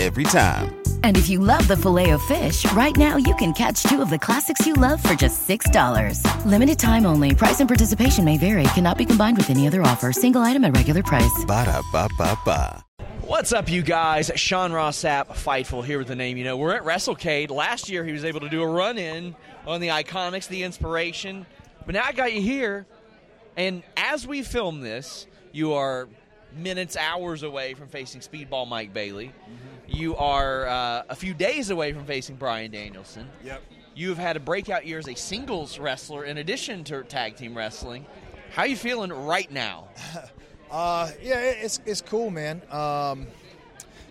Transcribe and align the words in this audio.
Every 0.00 0.22
time. 0.22 0.80
And 1.02 1.16
if 1.16 1.28
you 1.28 1.40
love 1.40 1.66
the 1.66 1.76
filet 1.76 2.10
of 2.10 2.22
fish, 2.22 2.70
right 2.72 2.96
now 2.96 3.16
you 3.16 3.34
can 3.34 3.52
catch 3.52 3.82
two 3.82 4.00
of 4.00 4.10
the 4.10 4.18
classics 4.18 4.64
you 4.64 4.74
love 4.74 5.02
for 5.02 5.14
just 5.14 5.48
$6. 5.48 6.22
Limited 6.46 6.78
time 6.78 7.04
only. 7.04 7.34
Price 7.34 7.58
and 7.58 7.68
participation 7.68 8.24
may 8.24 8.38
vary. 8.38 8.62
Cannot 8.74 8.98
be 8.98 9.04
combined 9.04 9.36
with 9.36 9.50
any 9.50 9.66
other 9.66 9.82
offer. 9.82 10.12
Single 10.12 10.42
item 10.42 10.64
at 10.64 10.76
regular 10.76 11.02
price. 11.02 11.44
Ba 11.46 11.64
da 11.64 11.82
ba 11.90 12.08
ba 12.16 12.38
ba. 12.44 12.84
What's 13.22 13.52
up, 13.52 13.68
you 13.68 13.82
guys? 13.82 14.30
Sean 14.36 14.72
Ross 14.72 15.02
Sapp, 15.02 15.26
Fightful, 15.30 15.84
here 15.84 15.98
with 15.98 16.06
the 16.06 16.16
name 16.16 16.36
you 16.36 16.44
know. 16.44 16.56
We're 16.56 16.76
at 16.76 16.84
WrestleCade. 16.84 17.50
Last 17.50 17.88
year, 17.88 18.04
he 18.04 18.12
was 18.12 18.24
able 18.24 18.40
to 18.40 18.48
do 18.48 18.62
a 18.62 18.66
run 18.66 18.98
in 18.98 19.34
on 19.66 19.80
the 19.80 19.88
Iconics, 19.88 20.46
the 20.46 20.62
Inspiration. 20.62 21.44
But 21.84 21.96
now 21.96 22.04
I 22.04 22.12
got 22.12 22.32
you 22.32 22.40
here, 22.40 22.86
and 23.56 23.82
as 23.96 24.26
we 24.26 24.42
film 24.42 24.80
this, 24.80 25.26
you 25.52 25.74
are 25.74 26.08
minutes, 26.56 26.96
hours 26.96 27.42
away 27.42 27.74
from 27.74 27.88
facing 27.88 28.20
Speedball 28.20 28.66
Mike 28.66 28.94
Bailey. 28.94 29.26
Mm-hmm. 29.26 29.67
You 29.88 30.16
are 30.16 30.66
uh, 30.66 31.02
a 31.08 31.16
few 31.16 31.34
days 31.34 31.70
away 31.70 31.92
from 31.92 32.04
facing 32.04 32.36
Bryan 32.36 32.70
Danielson. 32.70 33.28
Yep. 33.44 33.62
You 33.94 34.10
have 34.10 34.18
had 34.18 34.36
a 34.36 34.40
breakout 34.40 34.86
year 34.86 34.98
as 34.98 35.08
a 35.08 35.14
singles 35.14 35.78
wrestler 35.78 36.24
in 36.24 36.38
addition 36.38 36.84
to 36.84 37.02
tag 37.02 37.36
team 37.36 37.56
wrestling. 37.56 38.06
How 38.52 38.62
are 38.62 38.68
you 38.68 38.76
feeling 38.76 39.10
right 39.12 39.50
now? 39.50 39.88
Uh, 40.70 41.10
yeah, 41.22 41.38
it's 41.40 41.80
it's 41.86 42.02
cool, 42.02 42.28
man. 42.28 42.60
Um, 42.70 43.26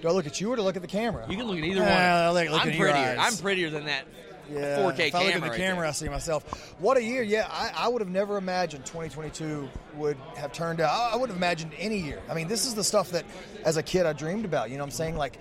do 0.02 0.08
I 0.08 0.12
look 0.12 0.26
at 0.26 0.42
you 0.42 0.52
or 0.52 0.56
do 0.56 0.64
I 0.64 0.66
look 0.66 0.76
at 0.76 0.82
the 0.82 0.88
camera? 0.88 1.24
You 1.30 1.38
can 1.38 1.46
look 1.46 1.60
at 1.60 1.64
either 1.64 1.84
Uh, 1.84 2.32
one. 2.34 2.34
look- 2.34 2.50
look 2.52 2.66
I'm 2.66 2.76
prettier. 2.76 3.16
I'm 3.20 3.36
prettier 3.38 3.70
than 3.70 3.86
that 3.86 4.06
Yeah, 4.52 4.80
4K 4.80 5.10
if 5.10 5.14
I 5.14 5.20
look 5.20 5.34
camera. 5.34 5.36
at 5.36 5.42
right 5.44 5.52
the 5.52 5.58
camera, 5.60 5.82
there. 5.82 5.86
I 5.86 5.92
see 5.92 6.10
myself. 6.10 6.74
What 6.80 6.98
a 6.98 7.04
year! 7.04 7.22
Yeah, 7.22 7.48
I, 7.48 7.72
I 7.86 7.88
would 7.90 8.02
have 8.02 8.10
never 8.10 8.38
imagined 8.38 8.88
2022 8.88 9.70
would 9.98 10.18
have 10.36 10.52
turned 10.52 10.82
out. 10.82 10.90
I, 10.90 11.12
I 11.12 11.16
wouldn't 11.16 11.30
have 11.30 11.38
imagined 11.38 11.74
any 11.78 12.00
year. 12.00 12.24
I 12.28 12.34
mean, 12.34 12.48
this 12.48 12.66
is 12.66 12.74
the 12.74 12.84
stuff 12.84 13.12
that, 13.12 13.26
as 13.64 13.78
a 13.78 13.84
kid, 13.84 14.08
I 14.08 14.14
dreamed 14.14 14.46
about. 14.46 14.72
You 14.72 14.78
know 14.78 14.84
what 14.84 14.88
I'm 14.88 14.92
saying? 14.94 15.16
Like, 15.16 15.38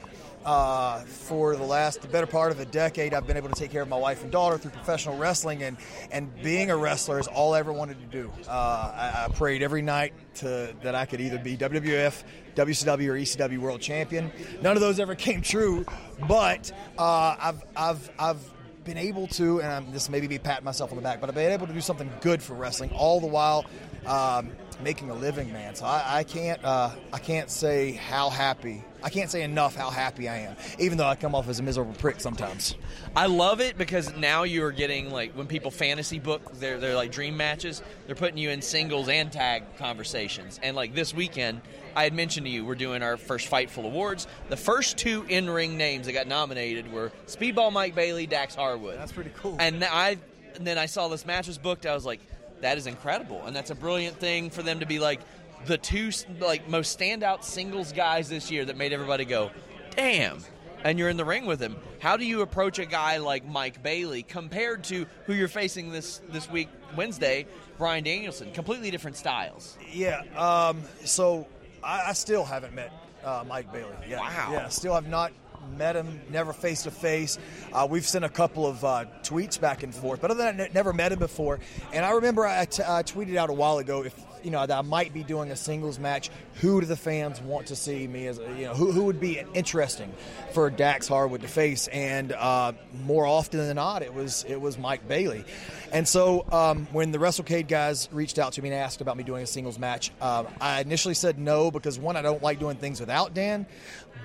uh, 0.46 1.00
for 1.00 1.56
the 1.56 1.64
last, 1.64 2.00
the 2.02 2.08
better 2.08 2.26
part 2.26 2.52
of 2.52 2.60
a 2.60 2.64
decade, 2.64 3.12
I've 3.12 3.26
been 3.26 3.36
able 3.36 3.48
to 3.48 3.54
take 3.54 3.72
care 3.72 3.82
of 3.82 3.88
my 3.88 3.98
wife 3.98 4.22
and 4.22 4.30
daughter 4.30 4.56
through 4.56 4.70
professional 4.70 5.18
wrestling, 5.18 5.64
and 5.64 5.76
and 6.12 6.30
being 6.40 6.70
a 6.70 6.76
wrestler 6.76 7.18
is 7.18 7.26
all 7.26 7.54
I 7.54 7.58
ever 7.58 7.72
wanted 7.72 7.98
to 7.98 8.06
do. 8.06 8.32
Uh, 8.48 8.52
I, 8.52 9.24
I 9.24 9.28
prayed 9.34 9.62
every 9.62 9.82
night 9.82 10.14
to 10.36 10.72
that 10.82 10.94
I 10.94 11.04
could 11.04 11.20
either 11.20 11.38
be 11.38 11.56
WWF, 11.56 12.22
WCW, 12.54 13.08
or 13.08 13.14
ECW 13.14 13.58
world 13.58 13.80
champion. 13.80 14.30
None 14.62 14.76
of 14.76 14.80
those 14.80 15.00
ever 15.00 15.14
came 15.16 15.42
true, 15.42 15.84
but 16.28 16.70
uh, 16.96 17.36
I've 17.38 17.64
I've 17.76 18.10
I've 18.16 18.50
been 18.84 18.96
able 18.96 19.26
to, 19.26 19.60
and 19.60 19.72
I'm, 19.72 19.92
this 19.92 20.08
maybe 20.08 20.28
be 20.28 20.38
patting 20.38 20.64
myself 20.64 20.92
on 20.92 20.96
the 20.96 21.02
back, 21.02 21.20
but 21.20 21.28
I've 21.28 21.34
been 21.34 21.50
able 21.50 21.66
to 21.66 21.72
do 21.72 21.80
something 21.80 22.08
good 22.20 22.40
for 22.40 22.54
wrestling, 22.54 22.92
all 22.92 23.18
the 23.18 23.26
while 23.26 23.66
um, 24.06 24.52
making 24.82 25.10
a 25.10 25.14
living, 25.14 25.52
man. 25.52 25.74
So 25.74 25.84
I, 25.84 26.18
I 26.18 26.24
can't, 26.24 26.62
uh, 26.64 26.90
I 27.12 27.18
can't 27.18 27.50
say 27.50 27.92
how 27.92 28.30
happy, 28.30 28.84
I 29.02 29.10
can't 29.10 29.30
say 29.30 29.42
enough 29.42 29.74
how 29.74 29.90
happy 29.90 30.28
I 30.28 30.38
am, 30.38 30.56
even 30.78 30.98
though 30.98 31.06
I 31.06 31.14
come 31.14 31.34
off 31.34 31.48
as 31.48 31.58
a 31.58 31.62
miserable 31.62 31.94
prick 31.94 32.20
sometimes. 32.20 32.74
I 33.14 33.26
love 33.26 33.60
it 33.60 33.78
because 33.78 34.14
now 34.16 34.42
you 34.42 34.64
are 34.64 34.72
getting 34.72 35.10
like 35.10 35.32
when 35.32 35.46
people 35.46 35.70
fantasy 35.70 36.18
book 36.18 36.52
their 36.54 36.78
their 36.78 36.94
like 36.94 37.12
dream 37.12 37.36
matches, 37.36 37.82
they're 38.06 38.16
putting 38.16 38.38
you 38.38 38.50
in 38.50 38.62
singles 38.62 39.08
and 39.08 39.30
tag 39.32 39.64
conversations. 39.78 40.60
And 40.62 40.76
like 40.76 40.94
this 40.94 41.14
weekend, 41.14 41.60
I 41.94 42.04
had 42.04 42.12
mentioned 42.12 42.46
to 42.46 42.52
you 42.52 42.64
we're 42.64 42.74
doing 42.74 43.02
our 43.02 43.16
first 43.16 43.50
Fightful 43.50 43.84
Awards. 43.84 44.26
The 44.48 44.56
first 44.56 44.98
two 44.98 45.24
in 45.28 45.48
ring 45.48 45.76
names 45.76 46.06
that 46.06 46.12
got 46.12 46.26
nominated 46.26 46.92
were 46.92 47.12
Speedball 47.26 47.72
Mike 47.72 47.94
Bailey, 47.94 48.26
Dax 48.26 48.54
Harwood. 48.54 48.98
That's 48.98 49.12
pretty 49.12 49.30
cool. 49.36 49.56
And 49.58 49.82
I 49.84 50.18
and 50.56 50.66
then 50.66 50.78
I 50.78 50.86
saw 50.86 51.08
this 51.08 51.26
match 51.26 51.46
was 51.46 51.58
booked. 51.58 51.86
I 51.86 51.94
was 51.94 52.04
like, 52.04 52.20
that 52.60 52.78
is 52.78 52.86
incredible, 52.86 53.42
and 53.46 53.54
that's 53.54 53.70
a 53.70 53.74
brilliant 53.74 54.18
thing 54.18 54.50
for 54.50 54.62
them 54.62 54.80
to 54.80 54.86
be 54.86 54.98
like 54.98 55.20
the 55.66 55.78
two 55.78 56.10
like 56.40 56.68
most 56.68 56.98
standout 56.98 57.44
singles 57.44 57.92
guys 57.92 58.28
this 58.28 58.50
year 58.50 58.64
that 58.64 58.76
made 58.76 58.92
everybody 58.92 59.24
go, 59.24 59.50
damn. 59.90 60.38
And 60.84 60.98
you're 60.98 61.08
in 61.08 61.16
the 61.16 61.24
ring 61.24 61.46
with 61.46 61.58
him. 61.58 61.74
How 62.00 62.16
do 62.16 62.24
you 62.24 62.42
approach 62.42 62.78
a 62.78 62.86
guy 62.86 63.16
like 63.16 63.44
Mike 63.44 63.82
Bailey 63.82 64.22
compared 64.22 64.84
to 64.84 65.06
who 65.24 65.32
you're 65.32 65.48
facing 65.48 65.90
this 65.90 66.20
this 66.28 66.48
week 66.48 66.68
Wednesday, 66.96 67.46
Bryan 67.78 68.04
Danielson? 68.04 68.52
Completely 68.52 68.92
different 68.92 69.16
styles. 69.16 69.76
Yeah. 69.92 70.22
Um, 70.36 70.82
so 71.04 71.48
I, 71.82 72.10
I 72.10 72.12
still 72.12 72.44
haven't 72.44 72.74
met 72.74 72.92
uh, 73.24 73.42
Mike 73.48 73.72
Bailey. 73.72 73.94
yet. 74.08 74.20
Wow. 74.20 74.50
Yeah. 74.52 74.68
Still 74.68 74.94
have 74.94 75.08
not 75.08 75.32
met 75.66 75.96
him. 75.96 76.20
Never 76.30 76.52
face 76.52 76.82
to 76.84 76.90
face. 76.90 77.38
Uh, 77.72 77.86
We've 77.88 78.06
sent 78.06 78.24
a 78.24 78.28
couple 78.28 78.66
of 78.66 78.84
uh, 78.84 79.04
tweets 79.22 79.60
back 79.60 79.82
and 79.82 79.94
forth, 79.94 80.20
but 80.20 80.30
other 80.30 80.42
than 80.44 80.56
that, 80.56 80.68
ne- 80.70 80.74
never 80.74 80.92
met 80.92 81.12
him 81.12 81.18
before. 81.18 81.60
And 81.92 82.04
I 82.04 82.12
remember 82.12 82.46
I, 82.46 82.64
t- 82.64 82.82
I 82.82 83.02
tweeted 83.02 83.36
out 83.36 83.50
a 83.50 83.54
while 83.54 83.78
ago 83.78 84.02
if 84.04 84.14
you 84.46 84.52
know 84.52 84.64
that 84.64 84.78
I 84.78 84.82
might 84.82 85.12
be 85.12 85.24
doing 85.24 85.50
a 85.50 85.56
singles 85.56 85.98
match. 85.98 86.30
Who 86.60 86.80
do 86.80 86.86
the 86.86 86.96
fans 86.96 87.40
want 87.40 87.66
to 87.66 87.76
see 87.76 88.06
me 88.06 88.28
as? 88.28 88.38
You 88.38 88.66
know, 88.66 88.74
who, 88.74 88.92
who 88.92 89.02
would 89.04 89.18
be 89.18 89.42
interesting 89.54 90.14
for 90.52 90.70
Dax 90.70 91.08
Harwood 91.08 91.40
to 91.40 91.48
face? 91.48 91.88
And 91.88 92.30
uh, 92.30 92.72
more 93.04 93.26
often 93.26 93.58
than 93.58 93.74
not, 93.74 94.02
it 94.02 94.14
was 94.14 94.44
it 94.48 94.60
was 94.60 94.78
Mike 94.78 95.08
Bailey. 95.08 95.44
And 95.92 96.06
so 96.06 96.46
um, 96.52 96.86
when 96.92 97.10
the 97.10 97.18
WrestleCade 97.18 97.66
guys 97.66 98.08
reached 98.12 98.38
out 98.38 98.52
to 98.52 98.62
me 98.62 98.68
and 98.68 98.78
asked 98.78 99.00
about 99.00 99.16
me 99.16 99.24
doing 99.24 99.42
a 99.42 99.46
singles 99.48 99.80
match, 99.80 100.12
um, 100.20 100.46
I 100.60 100.80
initially 100.80 101.14
said 101.14 101.40
no 101.40 101.72
because 101.72 101.98
one, 101.98 102.16
I 102.16 102.22
don't 102.22 102.42
like 102.42 102.60
doing 102.60 102.76
things 102.76 103.00
without 103.00 103.34
Dan. 103.34 103.66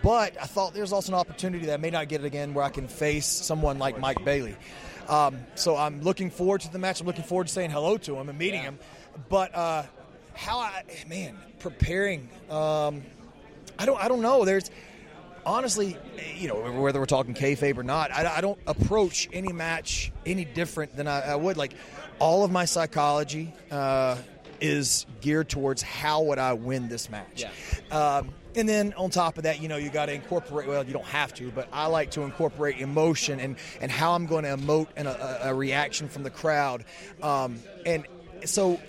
But 0.03 0.39
I 0.39 0.45
thought 0.45 0.75
there's 0.75 0.93
also 0.93 1.13
an 1.13 1.19
opportunity 1.19 1.65
that 1.65 1.73
I 1.73 1.77
may 1.77 1.89
not 1.89 2.09
get 2.09 2.21
it 2.21 2.27
again 2.27 2.53
where 2.53 2.63
I 2.63 2.69
can 2.69 2.87
face 2.87 3.25
someone 3.25 3.79
like 3.79 3.99
Mike 3.99 4.23
Bailey. 4.23 4.55
Um, 5.09 5.39
so 5.55 5.75
I'm 5.75 6.01
looking 6.01 6.29
forward 6.29 6.61
to 6.61 6.71
the 6.71 6.77
match. 6.79 7.01
I'm 7.01 7.07
looking 7.07 7.23
forward 7.23 7.47
to 7.47 7.53
saying 7.53 7.71
hello 7.71 7.97
to 7.97 8.15
him 8.15 8.29
and 8.29 8.37
meeting 8.37 8.61
him. 8.61 8.77
But 9.29 9.53
uh, 9.53 9.83
how 10.33 10.59
I, 10.59 10.83
man, 11.07 11.37
preparing. 11.59 12.29
Um, 12.49 13.03
I 13.77 13.85
don't. 13.85 14.01
I 14.01 14.07
don't 14.07 14.21
know. 14.21 14.45
There's 14.45 14.69
honestly, 15.45 15.97
you 16.35 16.47
know, 16.47 16.81
whether 16.81 16.99
we're 16.99 17.05
talking 17.05 17.33
kayfabe 17.33 17.77
or 17.77 17.83
not, 17.83 18.11
I, 18.11 18.37
I 18.37 18.41
don't 18.41 18.59
approach 18.67 19.27
any 19.33 19.51
match 19.51 20.11
any 20.25 20.45
different 20.45 20.95
than 20.95 21.07
I, 21.07 21.31
I 21.31 21.35
would. 21.35 21.57
Like 21.57 21.73
all 22.19 22.43
of 22.43 22.51
my 22.51 22.65
psychology, 22.65 23.53
uh, 23.71 24.17
is 24.61 25.07
geared 25.19 25.49
towards 25.49 25.81
how 25.81 26.21
would 26.21 26.37
I 26.37 26.53
win 26.53 26.87
this 26.87 27.09
match. 27.09 27.43
Yeah. 27.43 28.17
Um, 28.17 28.29
and 28.55 28.69
then 28.69 28.93
on 28.93 29.09
top 29.09 29.37
of 29.37 29.43
that, 29.43 29.61
you 29.61 29.67
know, 29.67 29.77
you 29.77 29.89
got 29.89 30.05
to 30.05 30.13
incorporate. 30.13 30.67
Well, 30.67 30.85
you 30.85 30.93
don't 30.93 31.05
have 31.05 31.33
to, 31.35 31.51
but 31.51 31.67
I 31.73 31.87
like 31.87 32.11
to 32.11 32.21
incorporate 32.21 32.77
emotion 32.77 33.39
and 33.39 33.55
and 33.79 33.89
how 33.89 34.13
I'm 34.13 34.27
going 34.27 34.43
to 34.43 34.55
emote 34.55 34.87
and 34.95 35.07
a, 35.07 35.49
a 35.49 35.53
reaction 35.53 36.07
from 36.07 36.23
the 36.23 36.29
crowd. 36.29 36.85
Um, 37.23 37.59
and 37.85 38.05
so, 38.45 38.79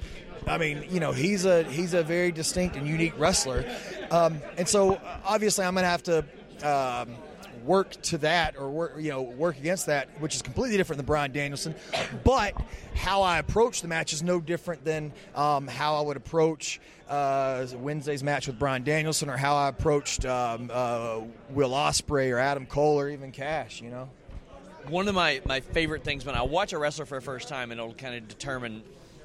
I 0.47 0.59
mean, 0.59 0.85
you 0.91 1.01
know, 1.01 1.13
he's 1.13 1.45
a 1.45 1.65
he's 1.65 1.95
a 1.95 2.03
very 2.03 2.33
distinct 2.33 2.77
and 2.77 2.87
unique 2.87 3.19
wrestler. 3.19 3.65
Um, 4.11 4.41
and 4.57 4.69
so, 4.69 5.01
obviously, 5.25 5.65
I'm 5.65 5.75
going 5.75 5.85
to 5.85 5.89
have 5.89 6.03
to. 6.05 6.25
Um, 6.63 7.17
work 7.65 7.93
to 8.03 8.19
that 8.19 8.57
or 8.59 8.69
work 8.69 8.97
you 8.99 9.09
know 9.09 9.23
work 9.23 9.57
against 9.57 9.87
that 9.87 10.09
which 10.21 10.35
is 10.35 10.43
completely 10.43 10.77
different 10.77 10.97
than 10.97 11.07
Bryan 11.07 11.31
Danielson 11.31 11.77
but 12.25 12.61
how 12.97 13.23
I 13.23 13.39
approach 13.39 13.83
the 13.83 13.89
match 13.89 14.13
is 14.13 14.21
no 14.21 14.41
different 14.41 14.85
than 14.85 15.13
um, 15.37 15.69
how 15.69 15.95
I 15.95 16.01
would 16.01 16.17
approach 16.17 16.81
uh, 17.09 17.65
Wednesday's 17.77 18.25
match 18.25 18.49
with 18.49 18.59
Bryan 18.59 18.83
Danielson 18.83 19.31
or 19.31 19.37
how 19.37 19.55
I 19.55 19.69
approached 19.69 20.25
um, 20.25 20.73
uh, 20.73 21.21
Will 21.51 21.71
Ospreay 21.71 22.33
or 22.33 22.39
Adam 22.39 22.67
Cole 22.67 22.99
or 22.99 23.09
even 23.09 23.31
Cash 23.31 23.81
you 23.81 23.91
know 23.91 24.09
one 24.89 25.09
of 25.09 25.15
my, 25.15 25.41
my 25.45 25.61
favorite 25.61 26.05
things 26.05 26.25
when 26.25 26.35
I 26.35 26.43
watch 26.43 26.73
a 26.73 26.79
wrestler 26.79 27.07
for 27.07 27.17
the 27.17 27.21
first 27.21 27.49
time, 27.49 27.71
and 27.71 27.81
it'll 27.81 27.95
kind 27.95 28.15
of 28.15 28.29
determine 28.29 28.83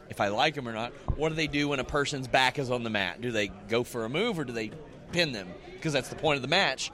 if 0.09 0.21
I 0.21 0.29
like 0.29 0.55
them 0.55 0.67
or 0.67 0.73
not. 0.73 0.93
What 1.15 1.29
do 1.29 1.35
they 1.35 1.47
do 1.47 1.69
when 1.69 1.79
a 1.79 1.83
person's 1.83 2.27
back 2.27 2.59
is 2.59 2.71
on 2.71 2.83
the 2.83 2.89
mat? 2.89 3.21
Do 3.21 3.31
they 3.31 3.47
go 3.47 3.83
for 3.83 4.05
a 4.05 4.09
move 4.09 4.39
or 4.39 4.45
do 4.45 4.53
they 4.53 4.71
pin 5.11 5.31
them? 5.31 5.47
Because 5.73 5.93
that's 5.93 6.09
the 6.09 6.15
point 6.15 6.37
of 6.37 6.41
the 6.41 6.47
match. 6.47 6.91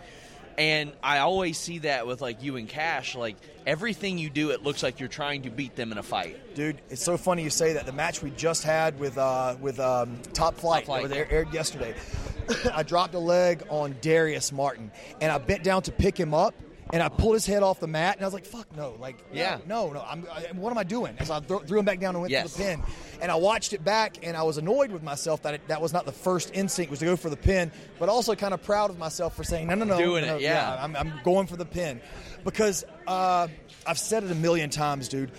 And 0.58 0.94
I 1.02 1.20
always 1.20 1.58
see 1.58 1.80
that 1.80 2.06
with 2.06 2.22
like 2.22 2.44
you 2.44 2.58
and 2.58 2.70
Cash. 2.70 3.16
Like 3.16 3.38
everything 3.66 4.18
you 4.18 4.30
do, 4.30 4.52
it 4.52 4.64
looks 4.64 4.84
like 4.84 5.00
you're 5.00 5.10
trying 5.10 5.44
to 5.44 5.50
beat 5.50 5.76
them 5.76 5.92
in 5.92 5.98
a 5.98 6.04
fight. 6.04 6.56
Dude, 6.56 6.80
it's 6.90 7.04
so 7.04 7.18
funny 7.18 7.44
you 7.44 7.50
say 7.50 7.74
that. 7.74 7.86
The 7.86 7.92
match 7.92 8.22
we 8.22 8.30
just 8.32 8.64
had 8.64 9.00
with 9.00 9.18
uh, 9.18 9.56
with 9.60 9.80
um, 9.80 10.20
Top 10.34 10.56
Flight, 10.56 10.86
Top 10.86 11.02
Flight, 11.02 11.10
that 11.10 11.32
aired 11.32 11.52
yesterday, 11.54 11.96
I 12.74 12.84
dropped 12.84 13.16
a 13.16 13.20
leg 13.20 13.64
on 13.70 13.96
Darius 14.02 14.52
Martin, 14.52 14.92
and 15.22 15.32
I 15.32 15.38
bent 15.38 15.64
down 15.64 15.82
to 15.84 15.92
pick 15.92 16.20
him 16.20 16.34
up, 16.34 16.54
and 16.94 17.04
I 17.04 17.10
pulled 17.10 17.34
his 17.34 17.46
head 17.46 17.64
off 17.64 17.82
the 17.82 17.88
mat, 17.88 18.16
and 18.16 18.24
I 18.24 18.28
was 18.28 18.34
like, 18.34 18.46
"Fuck 18.46 18.74
no!" 18.78 18.96
Like, 19.00 19.18
Yeah. 19.34 19.58
no, 19.68 19.92
no. 19.92 20.02
I'm, 20.08 20.26
I, 20.32 20.42
what 20.54 20.70
am 20.72 20.78
I 20.78 20.84
doing? 20.84 21.16
As 21.20 21.30
I 21.30 21.42
thro- 21.42 21.60
threw 21.60 21.80
him 21.80 21.86
back 21.86 22.00
down 22.00 22.16
and 22.16 22.22
went 22.22 22.32
Yes. 22.32 22.52
for 22.52 22.58
the 22.60 22.64
pin, 22.64 22.84
and 23.22 23.32
I 23.32 23.36
watched 23.36 23.74
it 23.74 23.84
back, 23.84 24.18
and 24.26 24.38
I 24.38 24.44
was 24.44 24.58
annoyed 24.58 24.92
with 24.92 25.04
myself 25.04 25.42
that 25.42 25.56
it, 25.56 25.68
that 25.68 25.82
was 25.82 25.92
not 25.92 26.06
the 26.06 26.12
first 26.14 26.52
instinct 26.54 26.90
was 26.92 27.00
to 27.00 27.06
go 27.06 27.16
for 27.18 27.30
the 27.30 27.36
pin, 27.36 27.72
but 28.00 28.08
also 28.08 28.36
kind 28.36 28.54
of 28.54 28.64
proud 28.64 28.90
of 28.92 28.98
myself 28.98 29.36
for 29.36 29.44
saying, 29.44 29.68
"No, 29.68 29.76
no, 29.76 29.84
no, 29.86 29.98
Doing 29.98 30.26
no, 30.26 30.36
it, 30.38 30.44
yeah. 30.44 30.78
I'm, 30.82 30.96
I'm 30.96 31.12
going 31.26 31.48
for 31.48 31.58
the 31.58 31.66
pin," 31.66 32.00
because 32.46 32.86
uh, 33.08 33.48
I've 33.86 34.00
said 34.00 34.24
it 34.24 34.32
a 34.32 34.36
million 34.36 34.70
times, 34.70 35.10
dude 35.10 35.32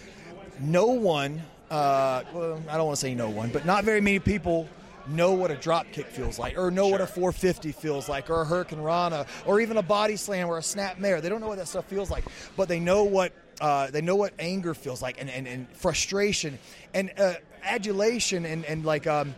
no 0.60 0.86
one, 0.86 1.42
uh, 1.70 2.22
well, 2.32 2.62
I 2.68 2.76
don't 2.76 2.86
want 2.86 2.96
to 2.96 3.00
say 3.00 3.14
no 3.14 3.28
one, 3.28 3.50
but 3.50 3.66
not 3.66 3.82
very 3.84 4.00
many 4.00 4.20
people 4.20 4.68
know 5.08 5.32
what 5.32 5.50
a 5.50 5.56
drop 5.56 5.86
kick 5.92 6.06
feels 6.06 6.38
like, 6.38 6.58
or 6.58 6.70
know 6.70 6.88
what 6.88 7.00
a 7.00 7.06
450 7.06 7.72
feels 7.72 8.08
like, 8.08 8.30
or 8.30 8.42
a 8.42 8.46
Hurricanrana, 8.46 9.26
or 9.46 9.60
even 9.60 9.76
a 9.76 9.82
body 9.82 10.16
slam 10.16 10.48
or 10.48 10.58
a 10.58 10.62
snap 10.62 10.98
mare. 10.98 11.20
They 11.20 11.28
don't 11.28 11.40
know 11.40 11.48
what 11.48 11.58
that 11.58 11.68
stuff 11.68 11.86
feels 11.86 12.10
like, 12.10 12.24
but 12.56 12.68
they 12.68 12.80
know 12.80 13.04
what 13.04 13.32
uh, 13.60 13.90
they 13.90 14.00
know 14.00 14.16
what 14.16 14.32
anger 14.38 14.74
feels 14.74 15.00
like, 15.00 15.20
and, 15.20 15.30
and, 15.30 15.46
and 15.46 15.68
frustration, 15.76 16.58
and 16.92 17.12
uh, 17.18 17.34
adulation, 17.62 18.44
and 18.44 18.64
and 18.64 18.84
like. 18.84 19.06
Um, 19.06 19.34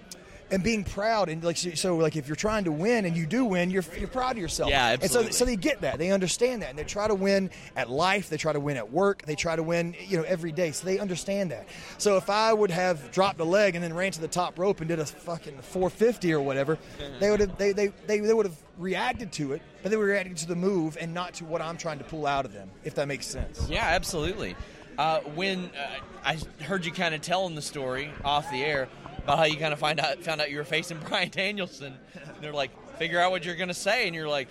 and 0.51 0.63
being 0.63 0.85
proud 0.85 1.29
and 1.29 1.43
like 1.43 1.57
so- 1.57 1.97
like 1.97 2.17
if 2.17 2.29
you're 2.29 2.37
trying 2.37 2.65
to 2.65 2.73
win 2.73 3.05
and 3.05 3.17
you 3.17 3.27
do 3.27 3.45
win 3.45 3.71
you're, 3.71 3.85
you're 3.99 4.09
proud 4.09 4.33
of 4.33 4.39
yourself. 4.39 4.71
Yeah, 4.71 4.87
absolutely. 4.87 5.27
and 5.27 5.35
so 5.35 5.39
so 5.39 5.45
they 5.45 5.57
get 5.57 5.81
that. 5.81 5.99
They 5.99 6.11
understand 6.11 6.63
that. 6.63 6.71
And 6.71 6.79
they 6.79 6.85
try 6.85 7.09
to 7.09 7.15
win 7.15 7.51
at 7.77 7.91
life. 7.91 8.29
They 8.29 8.37
try 8.37 8.53
to 8.53 8.61
win 8.61 8.77
at 8.77 8.91
work. 8.93 9.23
They 9.23 9.35
try 9.35 9.57
to 9.57 9.63
win 9.63 9.95
you 10.07 10.19
know 10.19 10.25
every 10.25 10.53
day. 10.53 10.73
So 10.73 10.87
they 10.87 10.99
understand 10.99 11.51
that. 11.51 11.69
So 11.99 12.17
if 12.17 12.31
i 12.31 12.53
would 12.53 12.71
have 12.71 13.11
dropped 13.11 13.41
a 13.41 13.45
leg 13.45 13.75
and 13.75 13.83
then 13.83 13.95
ran 13.95 14.13
to 14.13 14.21
the 14.21 14.29
top 14.29 14.59
rope 14.59 14.81
and 14.81 14.89
did 14.89 14.99
a 14.99 15.07
fucking 15.07 15.59
450 15.59 16.33
or 16.33 16.41
whatever 16.41 16.79
they 17.21 17.31
would 17.31 17.41
have 17.41 17.57
they, 17.59 17.73
they, 17.73 17.89
they, 18.07 18.21
they 18.21 18.33
would 18.33 18.47
have 18.47 18.57
reacted 18.79 19.33
to 19.33 19.53
it 19.53 19.63
but 19.83 19.91
they 19.91 19.97
were 19.97 20.07
reacting 20.07 20.35
to 20.35 20.47
the 20.47 20.55
move 20.57 20.97
and 21.01 21.15
not 21.15 21.35
to 21.35 21.45
what 21.45 21.63
i'm 21.63 21.77
trying 21.77 21.99
to 21.99 22.05
pull 22.05 22.27
out 22.27 22.45
of 22.45 22.53
them 22.53 22.71
if 22.85 22.95
that 22.95 23.09
makes 23.09 23.27
sense. 23.27 23.69
Yeah, 23.69 23.85
absolutely. 23.85 24.57
Uh, 24.99 25.21
when 25.35 25.71
uh, 25.79 25.89
I 26.25 26.39
heard 26.63 26.87
you 26.87 26.93
kind 26.93 27.15
of 27.15 27.21
telling 27.21 27.55
the 27.55 27.63
story 27.63 28.11
off 28.25 28.51
the 28.51 28.65
air 28.65 28.89
about 29.27 29.39
how 29.39 29.45
you 29.45 29.57
kind 29.57 29.73
of 29.73 29.81
find 29.81 29.99
out 29.99 30.23
found 30.23 30.41
out 30.41 30.51
you 30.53 30.57
were 30.57 30.65
facing 30.65 30.99
Bryan 31.09 31.31
Danielson, 31.31 31.95
and 32.15 32.37
they're 32.41 32.53
like, 32.53 32.71
figure 32.97 33.19
out 33.21 33.33
what 33.33 33.45
you're 33.45 33.57
going 33.57 33.69
to 33.69 33.75
say, 33.75 34.07
and 34.07 34.15
you're 34.15 34.29
like, 34.29 34.49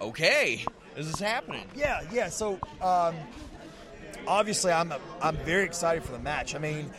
okay, 0.00 0.64
is 0.96 1.06
this 1.06 1.14
is 1.14 1.20
happening. 1.20 1.64
Yeah, 1.76 2.00
yeah. 2.12 2.28
So 2.28 2.58
um, 2.82 3.14
obviously, 4.26 4.72
I'm 4.72 4.92
I'm 5.22 5.36
very 5.38 5.64
excited 5.64 6.02
for 6.02 6.10
the 6.12 6.18
match. 6.18 6.56
I 6.56 6.58
mean, 6.58 6.90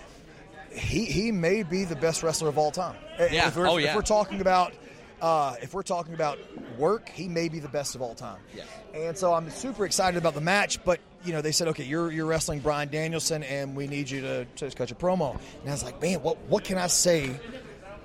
he 0.71 1.03
he 1.05 1.31
may 1.33 1.63
be 1.63 1.83
the 1.83 1.97
best 1.97 2.23
wrestler 2.23 2.47
of 2.47 2.57
all 2.57 2.71
time. 2.71 2.95
Yeah. 3.19 3.49
If 3.49 3.57
we're, 3.57 3.67
Oh, 3.67 3.77
if 3.77 3.93
we're 3.93 4.01
talking 4.01 4.39
about. 4.41 4.73
Uh, 5.21 5.55
if 5.61 5.73
we're 5.73 5.83
talking 5.83 6.13
about 6.13 6.39
work, 6.77 7.09
he 7.09 7.27
may 7.27 7.49
be 7.49 7.59
the 7.59 7.67
best 7.67 7.95
of 7.95 8.01
all 8.01 8.15
time. 8.15 8.39
Yeah. 8.55 8.63
And 8.93 9.17
so 9.17 9.33
I'm 9.33 9.49
super 9.49 9.85
excited 9.85 10.17
about 10.17 10.33
the 10.33 10.41
match. 10.41 10.83
But 10.83 10.99
you 11.23 11.33
know, 11.33 11.41
they 11.41 11.51
said, 11.51 11.67
okay, 11.69 11.83
you're 11.83 12.11
you're 12.11 12.25
wrestling 12.25 12.59
Bryan 12.59 12.89
Danielson, 12.89 13.43
and 13.43 13.75
we 13.75 13.87
need 13.87 14.09
you 14.09 14.21
to, 14.21 14.45
to 14.45 14.71
cut 14.71 14.89
your 14.89 14.97
promo. 14.97 15.39
And 15.61 15.69
I 15.69 15.71
was 15.71 15.83
like, 15.83 16.01
man, 16.01 16.21
what 16.21 16.37
what 16.47 16.63
can 16.63 16.77
I 16.77 16.87
say 16.87 17.39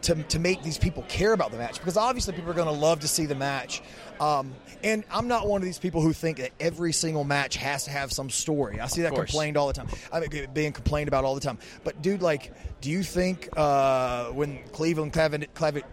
to, 0.04 0.22
to 0.22 0.38
make 0.38 0.62
these 0.62 0.76
people 0.76 1.02
care 1.08 1.32
about 1.32 1.50
the 1.50 1.56
match 1.56 1.78
because 1.78 1.96
obviously 1.96 2.34
people 2.34 2.50
are 2.50 2.54
going 2.54 2.66
to 2.66 2.72
love 2.72 3.00
to 3.00 3.08
see 3.08 3.24
the 3.26 3.34
match. 3.34 3.82
Um, 4.20 4.54
and 4.82 5.02
I'm 5.10 5.28
not 5.28 5.48
one 5.48 5.62
of 5.62 5.64
these 5.64 5.78
people 5.78 6.02
who 6.02 6.12
think 6.12 6.36
that 6.38 6.50
every 6.60 6.92
single 6.92 7.24
match 7.24 7.56
has 7.56 7.84
to 7.84 7.90
have 7.90 8.12
some 8.12 8.28
story. 8.28 8.80
I 8.80 8.86
see 8.86 9.02
that 9.02 9.12
course. 9.12 9.30
complained 9.30 9.56
all 9.56 9.66
the 9.66 9.72
time. 9.72 9.88
I 10.12 10.20
mean, 10.20 10.48
being 10.52 10.72
complained 10.72 11.08
about 11.08 11.24
all 11.24 11.34
the 11.34 11.40
time. 11.40 11.58
But 11.84 12.02
dude, 12.02 12.20
like, 12.20 12.52
do 12.82 12.90
you 12.90 13.02
think 13.02 13.48
uh, 13.56 14.26
when 14.26 14.58
Cleveland 14.72 15.14
Cleveland, 15.14 15.46
Cleveland 15.54 15.86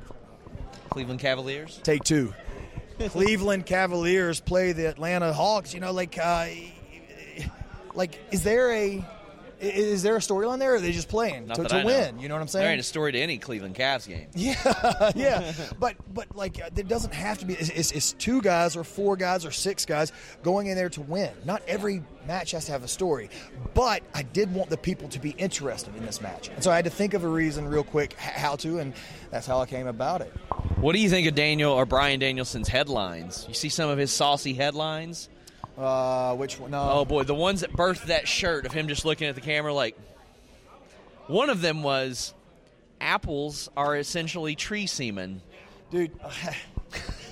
Cleveland 0.91 1.21
Cavaliers. 1.21 1.79
take 1.83 2.03
two, 2.03 2.33
Cleveland 3.09 3.65
Cavaliers 3.65 4.39
play 4.39 4.73
the 4.73 4.85
Atlanta 4.85 5.33
Hawks? 5.33 5.73
You 5.73 5.79
know, 5.79 5.91
like, 5.93 6.17
uh, 6.21 6.47
like 7.95 8.19
is 8.31 8.43
there 8.43 8.71
a 8.71 9.03
is 9.61 10.01
there 10.03 10.15
a 10.15 10.19
storyline 10.19 10.59
there? 10.59 10.73
Or 10.73 10.75
are 10.75 10.79
they 10.79 10.91
just 10.91 11.07
playing 11.07 11.47
Not 11.47 11.55
to, 11.57 11.63
to 11.65 11.75
I 11.75 11.79
know. 11.81 11.85
win? 11.85 12.19
You 12.19 12.27
know 12.27 12.35
what 12.35 12.41
I'm 12.41 12.47
saying? 12.47 12.63
There 12.63 12.71
ain't 12.71 12.79
a 12.79 12.83
story 12.83 13.11
to 13.11 13.19
any 13.19 13.37
Cleveland 13.37 13.75
Cavs 13.75 14.07
game. 14.07 14.27
Yeah, 14.35 15.11
yeah, 15.15 15.53
but 15.79 15.95
but 16.13 16.35
like 16.35 16.59
uh, 16.61 16.69
it 16.75 16.87
doesn't 16.87 17.13
have 17.13 17.37
to 17.39 17.45
be. 17.45 17.53
It's, 17.53 17.69
it's, 17.69 17.91
it's 17.91 18.13
two 18.13 18.41
guys 18.41 18.75
or 18.75 18.83
four 18.83 19.15
guys 19.15 19.45
or 19.45 19.51
six 19.51 19.85
guys 19.85 20.11
going 20.41 20.67
in 20.67 20.75
there 20.75 20.89
to 20.89 21.01
win. 21.01 21.31
Not 21.45 21.61
every 21.67 22.01
match 22.25 22.51
has 22.51 22.65
to 22.65 22.71
have 22.71 22.83
a 22.83 22.87
story, 22.87 23.29
but 23.73 24.01
I 24.13 24.23
did 24.23 24.53
want 24.53 24.69
the 24.69 24.77
people 24.77 25.09
to 25.09 25.19
be 25.19 25.31
interested 25.31 25.95
in 25.95 26.05
this 26.05 26.21
match, 26.21 26.49
and 26.49 26.63
so 26.63 26.71
I 26.71 26.75
had 26.75 26.85
to 26.85 26.91
think 26.91 27.13
of 27.13 27.23
a 27.23 27.27
reason 27.27 27.67
real 27.67 27.83
quick 27.83 28.13
how 28.13 28.55
to, 28.57 28.79
and 28.79 28.93
that's 29.29 29.45
how 29.45 29.59
I 29.59 29.65
came 29.67 29.87
about 29.87 30.21
it. 30.21 30.31
What 30.77 30.93
do 30.93 30.99
you 30.99 31.09
think 31.09 31.27
of 31.27 31.35
Daniel 31.35 31.71
or 31.73 31.85
Bryan 31.85 32.19
Danielson's 32.19 32.67
headlines? 32.67 33.45
You 33.47 33.53
see 33.53 33.69
some 33.69 33.89
of 33.89 33.97
his 33.99 34.11
saucy 34.11 34.53
headlines? 34.53 35.29
Uh, 35.77 36.35
which 36.35 36.59
one? 36.59 36.71
No, 36.71 36.89
Oh 36.91 37.05
boy, 37.05 37.23
the 37.23 37.33
ones 37.33 37.61
that 37.61 37.71
birthed 37.73 38.05
that 38.07 38.27
shirt 38.27 38.65
of 38.65 38.71
him 38.73 38.87
just 38.87 39.05
looking 39.05 39.27
at 39.27 39.35
the 39.35 39.41
camera 39.41 39.73
like. 39.73 39.97
One 41.27 41.49
of 41.49 41.61
them 41.61 41.81
was, 41.81 42.33
apples 42.99 43.69
are 43.77 43.95
essentially 43.95 44.55
tree 44.55 44.85
semen. 44.87 45.41
dude. 45.89 46.11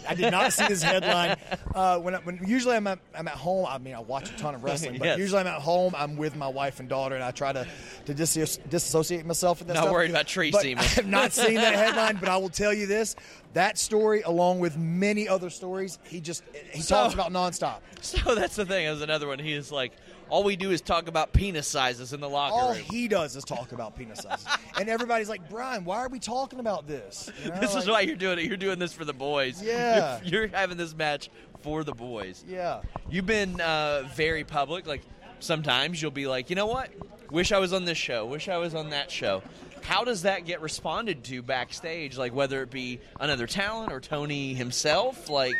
I 0.10 0.16
did 0.16 0.32
not 0.32 0.52
see 0.52 0.68
this 0.68 0.82
headline. 0.82 1.38
Uh, 1.74 2.00
when, 2.00 2.16
I, 2.16 2.18
when 2.20 2.40
usually 2.48 2.76
I'm 2.76 2.88
at, 2.88 3.00
I'm 3.16 3.28
at 3.28 3.36
home. 3.36 3.66
I 3.68 3.78
mean, 3.78 3.94
I 3.94 4.00
watch 4.00 4.30
a 4.32 4.38
ton 4.38 4.56
of 4.56 4.64
wrestling, 4.64 4.98
but 4.98 5.06
Yes. 5.06 5.20
usually 5.20 5.40
I'm 5.42 5.48
at 5.48 5.62
home. 5.62 5.94
I'm 5.96 6.18
with 6.18 6.36
my 6.36 6.48
wife 6.48 6.80
and 6.80 6.90
daughter, 6.90 7.16
and 7.16 7.24
I 7.24 7.32
try 7.32 7.54
to 7.54 7.68
to 8.06 8.14
dis- 8.14 8.58
disassociate 8.70 9.26
myself 9.26 9.60
with 9.60 9.68
that. 9.68 9.76
Not 9.76 9.82
stuff. 9.84 9.94
worried 9.94 10.10
about 10.10 10.28
tree 10.28 10.52
But 10.52 10.62
semen. 10.64 10.80
I 10.84 10.88
have 10.88 11.08
not 11.08 11.32
seen 11.32 11.56
that 11.56 11.74
headline, 11.76 12.18
but 12.20 12.28
I 12.30 12.38
will 12.38 12.50
tell 12.50 12.74
you 12.74 12.88
this: 12.88 13.16
that 13.54 13.78
story, 13.78 14.22
along 14.22 14.60
with 14.60 14.78
many 14.78 15.28
other 15.28 15.50
stories, 15.50 16.00
he 16.04 16.20
just 16.20 16.44
he 16.72 16.82
So- 16.82 16.96
talks 16.96 17.14
about 17.14 17.32
nonstop. 17.32 17.80
So 18.02 18.34
that's 18.34 18.56
the 18.56 18.66
thing. 18.66 18.86
There's 18.86 19.02
another 19.02 19.28
one. 19.28 19.40
He 19.40 19.54
is 19.54 19.72
like, 19.72 19.92
all 20.30 20.44
we 20.44 20.56
do 20.56 20.72
is 20.72 20.82
talk 20.82 21.08
about 21.08 21.34
penis 21.34 21.68
sizes 21.68 22.14
in 22.14 22.20
the 22.20 22.30
locker 22.30 22.54
All 22.56 22.70
room. 22.74 22.84
All 22.88 22.94
he 22.94 23.08
does 23.08 23.36
is 23.36 23.44
talk 23.44 23.72
about 23.72 23.98
penis 23.98 24.20
sizes, 24.20 24.48
and 24.80 24.90
everybody's 24.90 25.30
like, 25.30 25.50
"Bryan, 25.50 25.86
why 25.86 25.98
are 26.00 26.10
we 26.10 26.20
talking 26.20 26.60
about 26.60 26.88
this?" 26.88 27.32
You 27.44 27.50
know, 27.52 27.60
this 27.60 27.76
is 27.76 27.88
why 27.88 28.02
you're 28.02 28.16
doing 28.16 28.40
it. 28.40 28.46
You're 28.46 28.58
doing 28.58 28.80
this 28.80 28.94
for 28.94 29.06
the 29.06 29.14
boys. 29.14 29.62
Yeah. 29.70 30.20
You're, 30.24 30.46
you're 30.46 30.48
having 30.50 30.78
this 30.78 30.96
match 30.96 31.30
for 31.62 31.84
the 31.84 31.92
boys. 31.94 32.44
Yeah. 32.48 32.82
You've 33.10 33.26
been 33.26 33.60
uh, 33.62 34.04
very 34.16 34.44
public. 34.44 34.88
Like 34.88 35.02
sometimes 35.40 36.02
you'll 36.02 36.12
be 36.12 36.28
like, 36.28 36.50
you 36.50 36.56
know 36.56 36.66
what? 36.68 36.90
Wish 37.32 37.52
I 37.52 37.60
was 37.60 37.74
on 37.74 37.86
this 37.86 37.98
show. 37.98 38.26
Wish 38.26 38.48
I 38.50 38.58
was 38.58 38.74
on 38.74 38.90
that 38.92 39.12
show. 39.12 39.44
How 39.84 40.04
does 40.04 40.24
that 40.24 40.46
get 40.46 40.62
responded 40.62 41.24
to 41.26 41.42
backstage? 41.42 42.18
Like 42.18 42.34
whether 42.34 42.62
it 42.64 42.72
be 42.72 43.00
another 43.20 43.48
talent 43.48 43.92
or 43.92 44.00
Tony 44.00 44.54
himself? 44.54 45.30
Like 45.30 45.56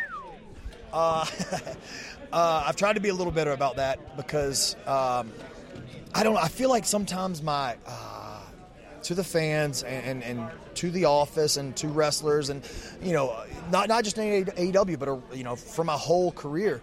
Uh, 0.92 1.24
I've 2.38 2.76
tried 2.76 2.94
to 2.94 3.00
be 3.00 3.08
a 3.08 3.14
little 3.14 3.32
better 3.32 3.52
about 3.52 3.76
that 3.76 4.16
because 4.16 4.76
um, 4.86 5.32
I 6.14 6.22
don't. 6.22 6.36
I 6.36 6.48
feel 6.48 6.68
like 6.68 6.84
sometimes 6.84 7.42
my 7.42 7.76
uh, 7.86 8.40
to 9.02 9.14
the 9.14 9.24
fans 9.24 9.82
and, 9.82 10.22
and, 10.22 10.22
and 10.22 10.50
to 10.74 10.90
the 10.90 11.06
office 11.06 11.56
and 11.56 11.74
to 11.76 11.88
wrestlers 11.88 12.50
and 12.50 12.62
you 13.02 13.12
know 13.12 13.36
not 13.70 13.88
not 13.88 14.04
just 14.04 14.18
in 14.18 14.44
AEW 14.44 14.98
but 14.98 15.08
uh, 15.08 15.18
you 15.32 15.44
know 15.44 15.56
for 15.56 15.84
my 15.84 15.94
whole 15.94 16.32
career, 16.32 16.80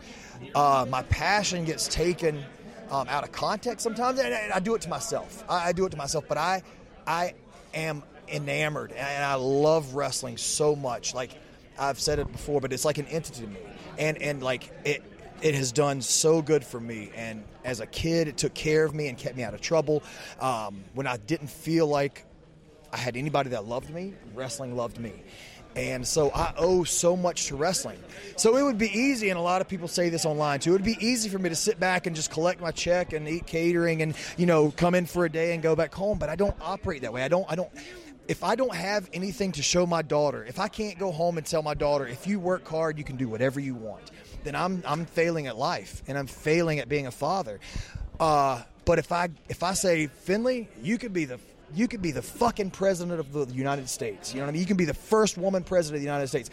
uh, 0.55 0.85
my 0.89 1.03
passion 1.03 1.65
gets 1.65 1.87
taken 1.87 2.43
um, 2.89 3.07
out 3.09 3.23
of 3.23 3.31
context 3.31 3.83
sometimes, 3.83 4.19
and 4.19 4.33
I, 4.33 4.51
I 4.55 4.59
do 4.59 4.75
it 4.75 4.81
to 4.81 4.89
myself. 4.89 5.43
I, 5.49 5.69
I 5.69 5.71
do 5.71 5.85
it 5.85 5.91
to 5.91 5.97
myself, 5.97 6.25
but 6.27 6.37
I 6.37 6.63
I 7.05 7.33
am 7.73 8.03
enamored, 8.27 8.91
and 8.91 9.23
I 9.23 9.35
love 9.35 9.93
wrestling 9.93 10.37
so 10.37 10.75
much. 10.75 11.13
Like 11.13 11.31
I've 11.77 11.99
said 11.99 12.19
it 12.19 12.31
before, 12.31 12.61
but 12.61 12.73
it's 12.73 12.85
like 12.85 12.97
an 12.97 13.07
entity 13.07 13.41
to 13.41 13.47
me, 13.47 13.57
and 13.97 14.21
and 14.21 14.41
like 14.41 14.71
it 14.85 15.03
it 15.41 15.55
has 15.55 15.71
done 15.71 16.01
so 16.01 16.41
good 16.41 16.63
for 16.63 16.79
me. 16.79 17.11
And 17.15 17.43
as 17.63 17.79
a 17.79 17.85
kid, 17.85 18.27
it 18.27 18.37
took 18.37 18.53
care 18.53 18.85
of 18.85 18.93
me 18.95 19.07
and 19.07 19.17
kept 19.17 19.35
me 19.35 19.43
out 19.43 19.53
of 19.53 19.61
trouble. 19.61 20.03
Um, 20.39 20.83
when 20.93 21.07
I 21.07 21.17
didn't 21.17 21.49
feel 21.49 21.87
like 21.87 22.25
I 22.91 22.97
had 22.97 23.17
anybody 23.17 23.51
that 23.51 23.65
loved 23.65 23.89
me, 23.89 24.13
wrestling 24.33 24.75
loved 24.75 24.99
me. 24.99 25.23
And 25.75 26.07
so 26.07 26.31
I 26.31 26.53
owe 26.57 26.83
so 26.83 27.15
much 27.15 27.47
to 27.47 27.55
wrestling. 27.55 27.99
So 28.35 28.57
it 28.57 28.63
would 28.63 28.79
be 28.79 28.89
easy, 28.89 29.29
and 29.29 29.37
a 29.37 29.41
lot 29.41 29.61
of 29.61 29.67
people 29.67 29.87
say 29.87 30.09
this 30.09 30.25
online 30.25 30.59
too. 30.59 30.71
It 30.71 30.73
would 30.73 30.83
be 30.83 30.97
easy 30.99 31.29
for 31.29 31.37
me 31.37 31.49
to 31.49 31.55
sit 31.55 31.79
back 31.79 32.07
and 32.07 32.15
just 32.15 32.31
collect 32.31 32.59
my 32.59 32.71
check 32.71 33.13
and 33.13 33.27
eat 33.27 33.45
catering 33.45 34.01
and 34.01 34.15
you 34.37 34.47
know 34.47 34.71
come 34.71 34.95
in 34.95 35.05
for 35.05 35.25
a 35.25 35.29
day 35.29 35.53
and 35.53 35.61
go 35.61 35.75
back 35.75 35.93
home. 35.93 36.17
But 36.17 36.29
I 36.29 36.35
don't 36.35 36.55
operate 36.61 37.03
that 37.03 37.13
way. 37.13 37.21
I 37.21 37.27
don't. 37.27 37.45
I 37.47 37.55
don't. 37.55 37.69
If 38.27 38.43
I 38.43 38.55
don't 38.55 38.73
have 38.75 39.07
anything 39.13 39.51
to 39.53 39.61
show 39.61 39.85
my 39.85 40.01
daughter, 40.01 40.43
if 40.43 40.59
I 40.59 40.67
can't 40.67 40.97
go 40.97 41.11
home 41.11 41.37
and 41.37 41.45
tell 41.45 41.61
my 41.61 41.75
daughter, 41.75 42.07
if 42.07 42.25
you 42.25 42.39
work 42.39 42.67
hard, 42.67 42.97
you 42.97 43.03
can 43.03 43.15
do 43.15 43.29
whatever 43.29 43.59
you 43.59 43.75
want, 43.75 44.11
then 44.43 44.55
I'm 44.55 44.83
I'm 44.85 45.05
failing 45.05 45.47
at 45.47 45.57
life 45.57 46.03
and 46.07 46.17
I'm 46.17 46.27
failing 46.27 46.79
at 46.79 46.89
being 46.89 47.07
a 47.07 47.11
father. 47.11 47.59
Uh, 48.19 48.61
but 48.85 48.99
if 48.99 49.11
I 49.11 49.29
if 49.49 49.63
I 49.63 49.73
say 49.73 50.07
Finley, 50.07 50.69
you 50.81 50.97
could 50.97 51.13
be 51.13 51.25
the 51.25 51.39
you 51.73 51.87
could 51.87 52.01
be 52.01 52.11
the 52.11 52.21
fucking 52.21 52.71
president 52.71 53.19
of 53.19 53.33
the 53.33 53.53
United 53.53 53.89
States. 53.89 54.33
You 54.33 54.39
know 54.39 54.45
what 54.45 54.49
I 54.49 54.53
mean? 54.53 54.61
You 54.61 54.67
can 54.67 54.77
be 54.77 54.85
the 54.85 54.93
first 54.93 55.37
woman 55.37 55.63
president 55.63 55.97
of 55.97 56.01
the 56.01 56.07
United 56.07 56.27
States. 56.27 56.49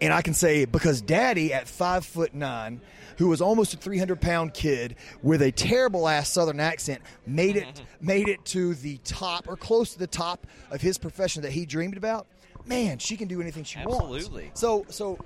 And 0.00 0.12
I 0.12 0.22
can 0.22 0.34
say 0.34 0.64
because 0.64 1.00
Daddy 1.00 1.52
at 1.52 1.68
five 1.68 2.04
foot 2.04 2.34
nine, 2.34 2.80
who 3.18 3.28
was 3.28 3.40
almost 3.40 3.74
a 3.74 3.76
300 3.76 4.20
pound 4.20 4.54
kid 4.54 4.96
with 5.22 5.42
a 5.42 5.52
terrible 5.52 6.08
ass 6.08 6.30
Southern 6.30 6.60
accent, 6.60 7.02
made 7.26 7.56
it 7.56 7.82
made 8.00 8.28
it 8.28 8.44
to 8.46 8.74
the 8.74 8.98
top 9.04 9.48
or 9.48 9.56
close 9.56 9.92
to 9.92 9.98
the 9.98 10.06
top 10.06 10.46
of 10.70 10.80
his 10.80 10.98
profession 10.98 11.42
that 11.42 11.52
he 11.52 11.66
dreamed 11.66 11.96
about. 11.96 12.26
Man, 12.66 12.98
she 12.98 13.16
can 13.16 13.28
do 13.28 13.40
anything 13.40 13.64
she 13.64 13.78
Absolutely. 13.78 14.08
wants. 14.08 14.26
Absolutely. 14.26 14.50
So 14.54 14.86
so 14.88 15.18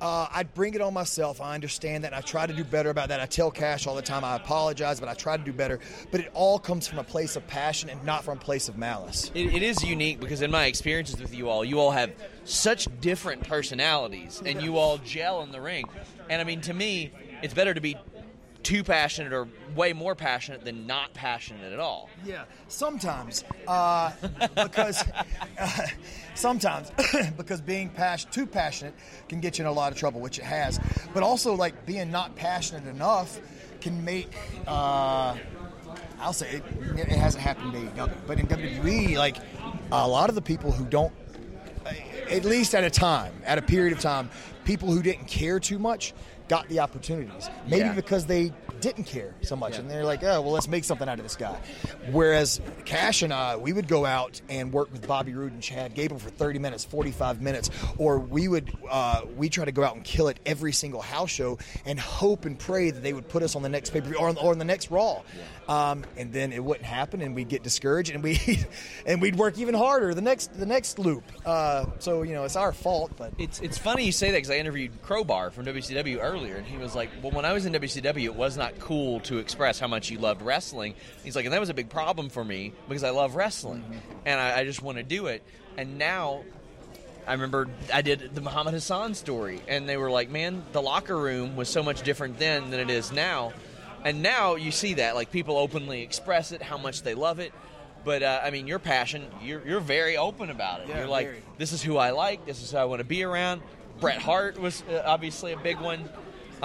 uh, 0.00 0.28
I 0.30 0.42
bring 0.42 0.74
it 0.74 0.80
on 0.80 0.92
myself. 0.92 1.40
I 1.40 1.54
understand 1.54 2.04
that. 2.04 2.12
I 2.12 2.20
try 2.20 2.46
to 2.46 2.52
do 2.52 2.64
better 2.64 2.90
about 2.90 3.08
that. 3.08 3.20
I 3.20 3.26
tell 3.26 3.50
Cash 3.50 3.86
all 3.86 3.94
the 3.94 4.02
time, 4.02 4.24
I 4.24 4.36
apologize, 4.36 5.00
but 5.00 5.08
I 5.08 5.14
try 5.14 5.36
to 5.36 5.42
do 5.42 5.52
better. 5.52 5.80
But 6.10 6.20
it 6.20 6.30
all 6.34 6.58
comes 6.58 6.86
from 6.86 6.98
a 6.98 7.04
place 7.04 7.36
of 7.36 7.46
passion 7.46 7.88
and 7.88 8.02
not 8.04 8.24
from 8.24 8.38
a 8.38 8.40
place 8.40 8.68
of 8.68 8.76
malice. 8.76 9.30
It, 9.34 9.54
it 9.54 9.62
is 9.62 9.82
unique 9.84 10.20
because 10.20 10.42
in 10.42 10.50
my 10.50 10.66
experiences 10.66 11.20
with 11.20 11.34
you 11.34 11.48
all, 11.48 11.64
you 11.64 11.80
all 11.80 11.90
have 11.90 12.12
such 12.44 12.88
different 13.00 13.46
personalities, 13.46 14.42
and 14.44 14.60
you 14.60 14.76
all 14.76 14.98
gel 14.98 15.42
in 15.42 15.52
the 15.52 15.60
ring. 15.60 15.86
And 16.28 16.40
I 16.40 16.44
mean, 16.44 16.60
to 16.62 16.74
me, 16.74 17.12
it's 17.42 17.54
better 17.54 17.74
to 17.74 17.80
be 17.80 17.96
too 18.64 18.82
passionate 18.82 19.32
or 19.32 19.46
way 19.76 19.92
more 19.92 20.14
passionate 20.14 20.64
than 20.64 20.86
not 20.86 21.12
passionate 21.14 21.72
at 21.72 21.78
all. 21.78 22.08
Yeah, 22.24 22.44
sometimes 22.66 23.44
uh, 23.68 24.10
because 24.56 25.04
uh, 25.58 25.86
sometimes 26.34 26.90
because 27.36 27.60
being 27.60 27.90
passion 27.90 28.30
too 28.30 28.46
passionate 28.46 28.94
can 29.28 29.40
get 29.40 29.58
you 29.58 29.64
in 29.64 29.68
a 29.68 29.72
lot 29.72 29.92
of 29.92 29.98
trouble, 29.98 30.20
which 30.20 30.38
it 30.38 30.44
has. 30.44 30.80
But 31.12 31.22
also, 31.22 31.54
like 31.54 31.86
being 31.86 32.10
not 32.10 32.34
passionate 32.34 32.88
enough 32.88 33.38
can 33.80 34.04
make. 34.04 34.34
Uh, 34.66 35.36
I'll 36.18 36.32
say 36.32 36.56
it, 36.56 36.64
it 36.96 37.08
hasn't 37.08 37.42
happened 37.42 37.74
in 37.74 37.88
AEW, 37.90 38.16
but 38.26 38.40
in 38.40 38.46
WWE, 38.46 39.16
like 39.16 39.36
a 39.92 40.08
lot 40.08 40.30
of 40.30 40.34
the 40.34 40.42
people 40.42 40.72
who 40.72 40.86
don't, 40.86 41.12
at 42.30 42.44
least 42.44 42.74
at 42.74 42.82
a 42.82 42.88
time, 42.88 43.34
at 43.44 43.58
a 43.58 43.62
period 43.62 43.92
of 43.92 44.00
time, 44.00 44.30
people 44.64 44.90
who 44.90 45.02
didn't 45.02 45.26
care 45.26 45.60
too 45.60 45.78
much 45.78 46.14
got 46.48 46.68
the 46.68 46.80
opportunities. 46.80 47.48
Maybe 47.66 47.80
Yeah. 47.86 47.92
because 47.94 48.26
they 48.26 48.52
didn't 48.80 49.04
care 49.04 49.34
so 49.42 49.56
much, 49.56 49.78
and 49.78 49.90
they're 49.90 50.04
like, 50.04 50.22
"Oh, 50.22 50.42
well, 50.42 50.52
let's 50.52 50.68
make 50.68 50.84
something 50.84 51.08
out 51.08 51.18
of 51.18 51.24
this 51.24 51.36
guy." 51.36 51.56
Whereas 52.10 52.60
Cash 52.84 53.22
and 53.22 53.32
I, 53.32 53.56
we 53.56 53.72
would 53.72 53.88
go 53.88 54.04
out 54.04 54.40
and 54.48 54.72
work 54.72 54.92
with 54.92 55.06
Bobby 55.06 55.32
Roode 55.32 55.52
and 55.52 55.62
Chad 55.62 55.94
Gable 55.94 56.18
for 56.18 56.28
30 56.30 56.58
minutes, 56.58 56.84
45 56.84 57.40
minutes, 57.40 57.70
or 57.98 58.18
we 58.18 58.48
would 58.48 58.70
uh, 58.90 59.22
we 59.36 59.48
try 59.48 59.64
to 59.64 59.72
go 59.72 59.82
out 59.84 59.94
and 59.94 60.04
kill 60.04 60.28
it 60.28 60.38
every 60.44 60.72
single 60.72 61.00
house 61.00 61.30
show 61.30 61.58
and 61.86 61.98
hope 61.98 62.44
and 62.44 62.58
pray 62.58 62.90
that 62.90 63.00
they 63.02 63.12
would 63.12 63.28
put 63.28 63.42
us 63.42 63.56
on 63.56 63.62
the 63.62 63.68
next 63.68 63.90
pay 63.90 64.00
per 64.00 64.08
view 64.08 64.16
or, 64.18 64.28
on- 64.28 64.36
or 64.36 64.52
on 64.52 64.58
the 64.58 64.64
next 64.64 64.90
Raw, 64.90 65.22
um, 65.68 66.04
and 66.16 66.32
then 66.32 66.52
it 66.52 66.62
wouldn't 66.62 66.84
happen, 66.84 67.22
and 67.22 67.34
we'd 67.34 67.48
get 67.48 67.62
discouraged, 67.62 68.10
and 68.12 68.22
we 68.22 68.38
and 69.06 69.22
we'd 69.22 69.36
work 69.36 69.56
even 69.58 69.74
harder 69.74 70.12
the 70.14 70.20
next 70.20 70.58
the 70.58 70.66
next 70.66 70.98
loop. 70.98 71.24
Uh, 71.46 71.86
so 72.00 72.22
you 72.22 72.34
know, 72.34 72.44
it's 72.44 72.56
our 72.56 72.72
fault, 72.72 73.12
but 73.16 73.32
It's 73.38 73.60
it's 73.60 73.78
funny 73.78 74.04
you 74.04 74.12
say 74.12 74.30
that 74.30 74.36
because 74.38 74.50
I 74.50 74.56
interviewed 74.56 75.00
Crowbar 75.02 75.50
from 75.50 75.64
WCW 75.64 76.18
earlier, 76.20 76.33
and 76.34 76.66
he 76.66 76.76
was 76.76 76.94
like, 76.94 77.10
"Well, 77.22 77.32
when 77.32 77.44
I 77.44 77.52
was 77.52 77.66
in 77.66 77.72
WCW, 77.72 78.24
it 78.24 78.34
was 78.34 78.56
not 78.56 78.78
cool 78.78 79.20
to 79.20 79.38
express 79.38 79.78
how 79.78 79.86
much 79.86 80.10
you 80.10 80.18
loved 80.18 80.42
wrestling." 80.42 80.94
He's 81.22 81.36
like, 81.36 81.44
and 81.44 81.54
that 81.54 81.60
was 81.60 81.70
a 81.70 81.74
big 81.74 81.88
problem 81.88 82.28
for 82.28 82.44
me 82.44 82.72
because 82.88 83.04
I 83.04 83.10
love 83.10 83.34
wrestling, 83.34 83.84
and 84.24 84.40
I, 84.40 84.60
I 84.60 84.64
just 84.64 84.82
want 84.82 84.98
to 84.98 85.04
do 85.04 85.26
it. 85.26 85.42
And 85.76 85.98
now, 85.98 86.42
I 87.26 87.32
remember 87.32 87.68
I 87.92 88.02
did 88.02 88.34
the 88.34 88.40
Muhammad 88.40 88.74
Hassan 88.74 89.14
story, 89.14 89.60
and 89.68 89.88
they 89.88 89.96
were 89.96 90.10
like, 90.10 90.30
"Man, 90.30 90.64
the 90.72 90.82
locker 90.82 91.16
room 91.16 91.56
was 91.56 91.68
so 91.68 91.82
much 91.82 92.02
different 92.02 92.38
then 92.38 92.70
than 92.70 92.80
it 92.80 92.90
is 92.90 93.12
now." 93.12 93.52
And 94.04 94.22
now 94.22 94.56
you 94.56 94.70
see 94.70 94.94
that, 94.94 95.14
like 95.14 95.30
people 95.30 95.56
openly 95.56 96.02
express 96.02 96.52
it, 96.52 96.60
how 96.60 96.76
much 96.76 97.02
they 97.02 97.14
love 97.14 97.38
it. 97.38 97.52
But 98.04 98.22
uh, 98.22 98.40
I 98.42 98.50
mean, 98.50 98.66
your 98.66 98.78
passion, 98.78 99.26
you're, 99.42 99.66
you're 99.66 99.80
very 99.80 100.16
open 100.16 100.50
about 100.50 100.80
it. 100.80 100.88
Yeah, 100.88 100.98
you're 100.98 101.08
like, 101.08 101.26
very. 101.26 101.42
this 101.56 101.72
is 101.72 101.82
who 101.82 101.96
I 101.96 102.10
like. 102.10 102.44
This 102.44 102.62
is 102.62 102.70
who 102.70 102.76
I 102.76 102.84
want 102.84 103.00
to 103.00 103.04
be 103.04 103.22
around. 103.24 103.62
Bret 104.00 104.18
Hart 104.18 104.60
was 104.60 104.82
uh, 104.82 105.02
obviously 105.06 105.52
a 105.52 105.56
big 105.56 105.80
one. 105.80 106.08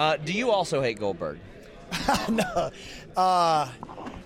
Uh, 0.00 0.16
do 0.16 0.32
you 0.32 0.50
also 0.50 0.80
hate 0.80 0.98
Goldberg? 0.98 1.38
no. 2.30 2.70
Uh, 3.14 3.68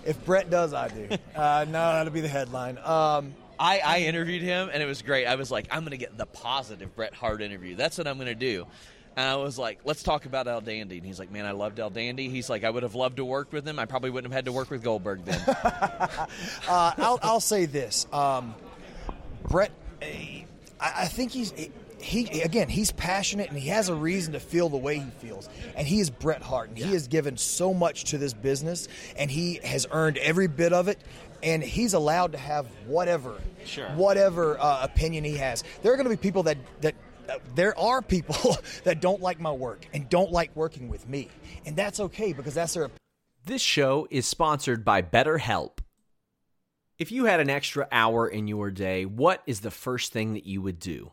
if 0.04 0.24
Bret 0.24 0.48
does, 0.48 0.72
I 0.72 0.86
do. 0.86 1.08
Uh, 1.34 1.64
no, 1.66 1.72
that'll 1.72 2.12
be 2.12 2.20
the 2.20 2.28
headline. 2.28 2.78
Um, 2.78 3.34
I, 3.58 3.80
I 3.84 3.98
interviewed 4.02 4.42
him 4.42 4.70
and 4.72 4.80
it 4.80 4.86
was 4.86 5.02
great. 5.02 5.26
I 5.26 5.34
was 5.34 5.50
like, 5.50 5.66
I'm 5.72 5.80
going 5.80 5.90
to 5.90 5.96
get 5.96 6.16
the 6.16 6.26
positive 6.26 6.94
Bret 6.94 7.12
Hart 7.12 7.42
interview. 7.42 7.74
That's 7.74 7.98
what 7.98 8.06
I'm 8.06 8.18
going 8.18 8.28
to 8.28 8.36
do. 8.36 8.68
And 9.16 9.28
I 9.28 9.34
was 9.34 9.58
like, 9.58 9.80
let's 9.84 10.04
talk 10.04 10.26
about 10.26 10.46
El 10.46 10.60
Dandy. 10.60 10.98
And 10.98 11.06
he's 11.06 11.18
like, 11.18 11.32
man, 11.32 11.44
I 11.44 11.50
loved 11.50 11.80
El 11.80 11.90
Dandy. 11.90 12.28
He's 12.28 12.48
like, 12.48 12.62
I 12.62 12.70
would 12.70 12.84
have 12.84 12.94
loved 12.94 13.16
to 13.16 13.24
work 13.24 13.52
with 13.52 13.66
him. 13.66 13.80
I 13.80 13.86
probably 13.86 14.10
wouldn't 14.10 14.32
have 14.32 14.36
had 14.36 14.44
to 14.44 14.52
work 14.52 14.70
with 14.70 14.84
Goldberg 14.84 15.24
then. 15.24 15.40
uh, 15.48 16.26
I'll, 16.68 17.18
I'll 17.20 17.40
say 17.40 17.66
this. 17.66 18.06
Um, 18.12 18.54
Bret, 19.48 19.72
eh, 20.02 20.44
I, 20.78 20.92
I 20.98 21.06
think 21.06 21.32
he's. 21.32 21.50
He 21.50 21.72
again, 22.42 22.68
he's 22.68 22.92
passionate 22.92 23.48
and 23.50 23.58
he 23.58 23.68
has 23.68 23.88
a 23.88 23.94
reason 23.94 24.32
to 24.34 24.40
feel 24.40 24.68
the 24.68 24.76
way 24.76 24.98
he 24.98 25.10
feels. 25.18 25.48
And 25.76 25.86
he 25.86 26.00
is 26.00 26.10
Bret 26.10 26.42
Hart, 26.42 26.68
and 26.70 26.78
he 26.78 26.92
has 26.92 27.08
given 27.08 27.36
so 27.36 27.72
much 27.74 28.04
to 28.04 28.18
this 28.18 28.34
business, 28.34 28.88
and 29.16 29.30
he 29.30 29.60
has 29.64 29.86
earned 29.90 30.18
every 30.18 30.46
bit 30.46 30.72
of 30.72 30.88
it. 30.88 30.98
And 31.42 31.62
he's 31.62 31.92
allowed 31.94 32.32
to 32.32 32.38
have 32.38 32.66
whatever, 32.86 33.34
Sure. 33.66 33.88
whatever 33.90 34.58
uh, 34.58 34.82
opinion 34.82 35.24
he 35.24 35.36
has. 35.36 35.62
There 35.82 35.92
are 35.92 35.96
going 35.96 36.04
to 36.06 36.10
be 36.10 36.16
people 36.16 36.42
that 36.44 36.56
that 36.80 36.94
uh, 37.28 37.38
there 37.54 37.78
are 37.78 38.00
people 38.00 38.56
that 38.84 39.00
don't 39.00 39.20
like 39.20 39.40
my 39.40 39.52
work 39.52 39.86
and 39.92 40.08
don't 40.08 40.32
like 40.32 40.54
working 40.56 40.88
with 40.88 41.06
me, 41.08 41.28
and 41.66 41.76
that's 41.76 42.00
okay 42.00 42.32
because 42.32 42.54
that's 42.54 42.74
their 42.74 42.90
This 43.44 43.60
show 43.60 44.08
is 44.10 44.26
sponsored 44.26 44.84
by 44.86 45.02
BetterHelp. 45.02 45.78
If 46.98 47.12
you 47.12 47.24
had 47.26 47.40
an 47.40 47.50
extra 47.50 47.88
hour 47.92 48.26
in 48.26 48.46
your 48.48 48.70
day, 48.70 49.04
what 49.04 49.42
is 49.46 49.60
the 49.60 49.70
first 49.70 50.12
thing 50.12 50.34
that 50.34 50.46
you 50.46 50.62
would 50.62 50.78
do? 50.78 51.12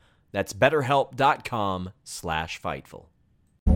That's 0.31 0.53
betterhelp.com 0.53 1.91
slash 2.03 2.61
Fightful. 2.61 3.10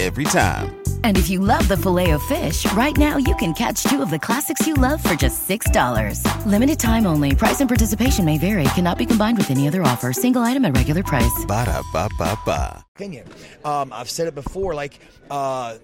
Every 0.00 0.24
time. 0.24 0.80
And 1.04 1.16
if 1.16 1.28
you 1.28 1.40
love 1.40 1.66
the 1.66 1.76
filet 1.76 2.10
of 2.10 2.22
fish, 2.24 2.70
right 2.72 2.96
now 2.96 3.16
you 3.16 3.34
can 3.36 3.52
catch 3.52 3.82
two 3.82 4.00
of 4.00 4.10
the 4.10 4.18
classics 4.18 4.64
you 4.66 4.74
love 4.74 5.02
for 5.02 5.14
just 5.14 5.48
$6. 5.48 6.22
Limited 6.46 6.78
time 6.78 7.06
only. 7.06 7.34
Price 7.34 7.60
and 7.60 7.68
participation 7.68 8.24
may 8.24 8.38
vary. 8.38 8.64
Cannot 8.74 8.98
be 8.98 9.06
combined 9.06 9.38
with 9.38 9.50
any 9.50 9.66
other 9.66 9.82
offer. 9.82 10.12
Single 10.12 10.42
item 10.42 10.64
at 10.64 10.76
regular 10.76 11.02
price. 11.02 11.44
Ba 11.46 11.64
da 11.66 11.82
ba 11.92 12.08
ba 12.18 12.38
ba. 12.44 12.84
opinion. 12.94 13.26
Um, 13.64 13.92
I've 13.92 14.10
said 14.10 14.28
it 14.28 14.34
before, 14.34 14.74
like, 14.74 14.98
uh, 15.30 15.78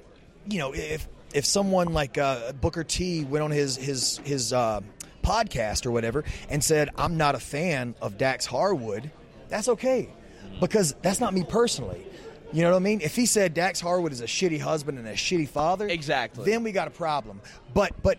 you 0.49 0.59
know, 0.59 0.73
if 0.75 1.09
if 1.33 1.44
someone 1.44 1.92
like 1.92 2.16
uh, 2.18 2.52
Booker 2.52 2.85
T 2.85 3.25
went 3.25 3.42
on 3.42 3.50
his 3.50 3.76
his 3.76 4.18
his 4.25 4.52
uh, 4.52 4.80
podcast 5.23 5.87
or 5.87 5.90
whatever 5.90 6.23
and 6.49 6.62
said, 6.62 6.90
"I'm 6.97 7.16
not 7.16 7.35
a 7.35 7.40
fan 7.40 7.94
of 8.00 8.18
Dax 8.18 8.47
Harwood," 8.47 9.11
that's 9.49 9.68
okay, 9.68 10.09
because 10.61 10.94
that's 11.02 11.21
not 11.21 11.33
me 11.35 11.44
personally. 11.44 12.06
You 12.55 12.63
know 12.63 12.71
what 12.71 12.77
I 12.77 12.81
mean? 12.81 13.01
If 13.01 13.17
he 13.17 13.27
said 13.27 13.53
Dax 13.53 13.81
Harwood 13.81 14.13
is 14.13 14.21
a 14.21 14.27
shitty 14.27 14.61
husband 14.61 14.97
and 14.99 15.09
a 15.09 15.15
shitty 15.15 15.49
father, 15.49 15.89
Exactly. 15.89 16.45
then 16.45 16.63
we 16.63 16.71
got 16.71 16.87
a 16.87 16.93
problem. 16.93 17.41
But 17.75 18.01
but 18.01 18.19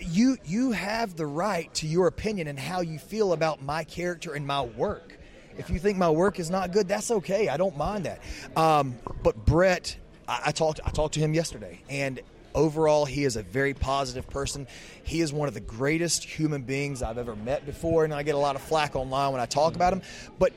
you 0.00 0.38
you 0.44 0.72
have 0.72 1.14
the 1.14 1.24
right 1.26 1.72
to 1.74 1.86
your 1.86 2.08
opinion 2.08 2.48
and 2.48 2.58
how 2.58 2.80
you 2.80 2.98
feel 2.98 3.32
about 3.32 3.62
my 3.62 3.84
character 3.84 4.34
and 4.34 4.44
my 4.44 4.62
work. 4.62 5.16
If 5.56 5.70
you 5.70 5.78
think 5.78 5.98
my 5.98 6.10
work 6.10 6.40
is 6.40 6.50
not 6.50 6.72
good, 6.72 6.88
that's 6.88 7.12
okay. 7.12 7.48
I 7.48 7.56
don't 7.56 7.76
mind 7.76 8.06
that. 8.06 8.20
Um, 8.56 8.96
but 9.22 9.36
Bret, 9.46 9.96
I, 10.28 10.42
I 10.46 10.50
talked 10.50 10.80
I 10.84 10.90
talked 10.90 11.14
to 11.14 11.20
him 11.20 11.32
yesterday, 11.32 11.80
and 11.88 12.20
overall, 12.56 13.04
he 13.04 13.22
is 13.24 13.36
a 13.36 13.42
very 13.42 13.72
positive 13.72 14.28
person. 14.28 14.66
He 15.04 15.20
is 15.20 15.32
one 15.32 15.46
of 15.46 15.54
the 15.54 15.60
greatest 15.60 16.24
human 16.24 16.62
beings 16.62 17.02
I've 17.02 17.18
ever 17.18 17.36
met 17.36 17.64
before, 17.64 18.02
and 18.04 18.12
I 18.12 18.24
get 18.24 18.34
a 18.34 18.38
lot 18.38 18.56
of 18.56 18.62
flack 18.62 18.96
online 18.96 19.30
when 19.30 19.40
I 19.40 19.46
talk 19.46 19.76
about 19.76 19.92
him. 19.92 20.02
But 20.40 20.52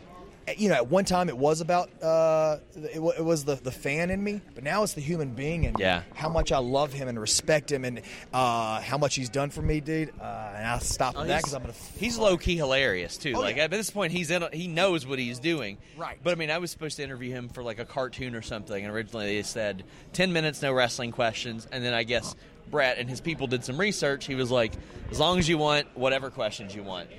you 0.58 0.70
know, 0.70 0.76
at 0.76 0.88
one 0.88 1.06
time 1.06 1.30
it 1.30 1.38
was 1.38 1.62
about 1.62 1.90
uh, 2.04 2.58
it, 2.94 3.02
wa- 3.02 3.14
it 3.18 3.24
was 3.24 3.46
the, 3.46 3.56
the 3.56 3.72
fan 3.72 4.10
in 4.10 4.24
me, 4.24 4.42
but 4.56 4.64
now 4.64 4.84
it's 4.84 4.94
the 4.94 5.02
human 5.02 5.30
being 5.34 5.66
and 5.66 5.78
Yeah. 5.80 6.04
how 6.16 6.30
much 6.30 6.52
I 6.52 6.58
love 6.60 6.94
him 6.94 7.08
and 7.08 7.20
respect 7.20 7.72
him 7.72 7.86
and 7.86 8.02
uh, 8.34 8.82
how 8.82 8.98
much 8.98 9.16
he's 9.16 9.30
done 9.30 9.50
for 9.50 9.62
me, 9.62 9.80
dude. 9.80 10.10
Uh, 10.20 10.54
and 10.56 10.66
I'll 10.68 10.80
stop 10.80 11.16
Oh, 11.16 11.20
with 11.20 11.28
that 11.30 11.38
because 11.40 11.54
I'm 11.54 11.62
gonna. 11.62 11.74
He's 11.98 12.18
low 12.18 12.38
key 12.38 12.56
hilarious 12.56 13.18
too. 13.18 13.34
Oh, 13.36 13.40
like 13.42 13.58
yeah. 13.58 13.66
at 13.66 13.72
this 13.72 13.90
point, 13.90 14.12
he's 14.12 14.32
in. 14.32 14.44
A, 14.44 14.50
he 14.56 14.68
knows 14.68 15.06
what 15.06 15.20
he's 15.20 15.40
doing. 15.40 15.78
Right. 15.98 16.18
But 16.24 16.32
I 16.32 16.36
mean, 16.36 16.50
I 16.52 16.58
was 16.60 16.72
supposed 16.72 16.98
to 16.98 17.04
interview 17.04 17.32
him 17.32 17.50
for 17.50 17.64
like 17.64 17.80
a 17.80 17.86
cartoon 17.86 18.36
or 18.36 18.42
something, 18.42 18.84
and 18.84 18.94
originally 18.94 19.36
they 19.36 19.44
said 19.44 19.84
ten 20.14 20.34
minutes, 20.34 20.62
no 20.62 20.74
wrestling 20.74 21.12
questions, 21.12 21.68
and 21.72 21.84
then 21.84 21.94
I 21.94 22.04
guess 22.04 22.36
Bret 22.72 22.98
and 23.00 23.10
his 23.10 23.20
people 23.22 23.48
did 23.48 23.66
some 23.66 23.78
research. 23.80 24.26
He 24.26 24.36
was 24.36 24.52
like, 24.52 24.74
as 25.12 25.20
long 25.20 25.40
as 25.40 25.50
you 25.50 25.58
want 25.58 25.88
whatever 25.98 26.30
questions 26.30 26.76
you 26.76 26.84
want. 26.84 27.10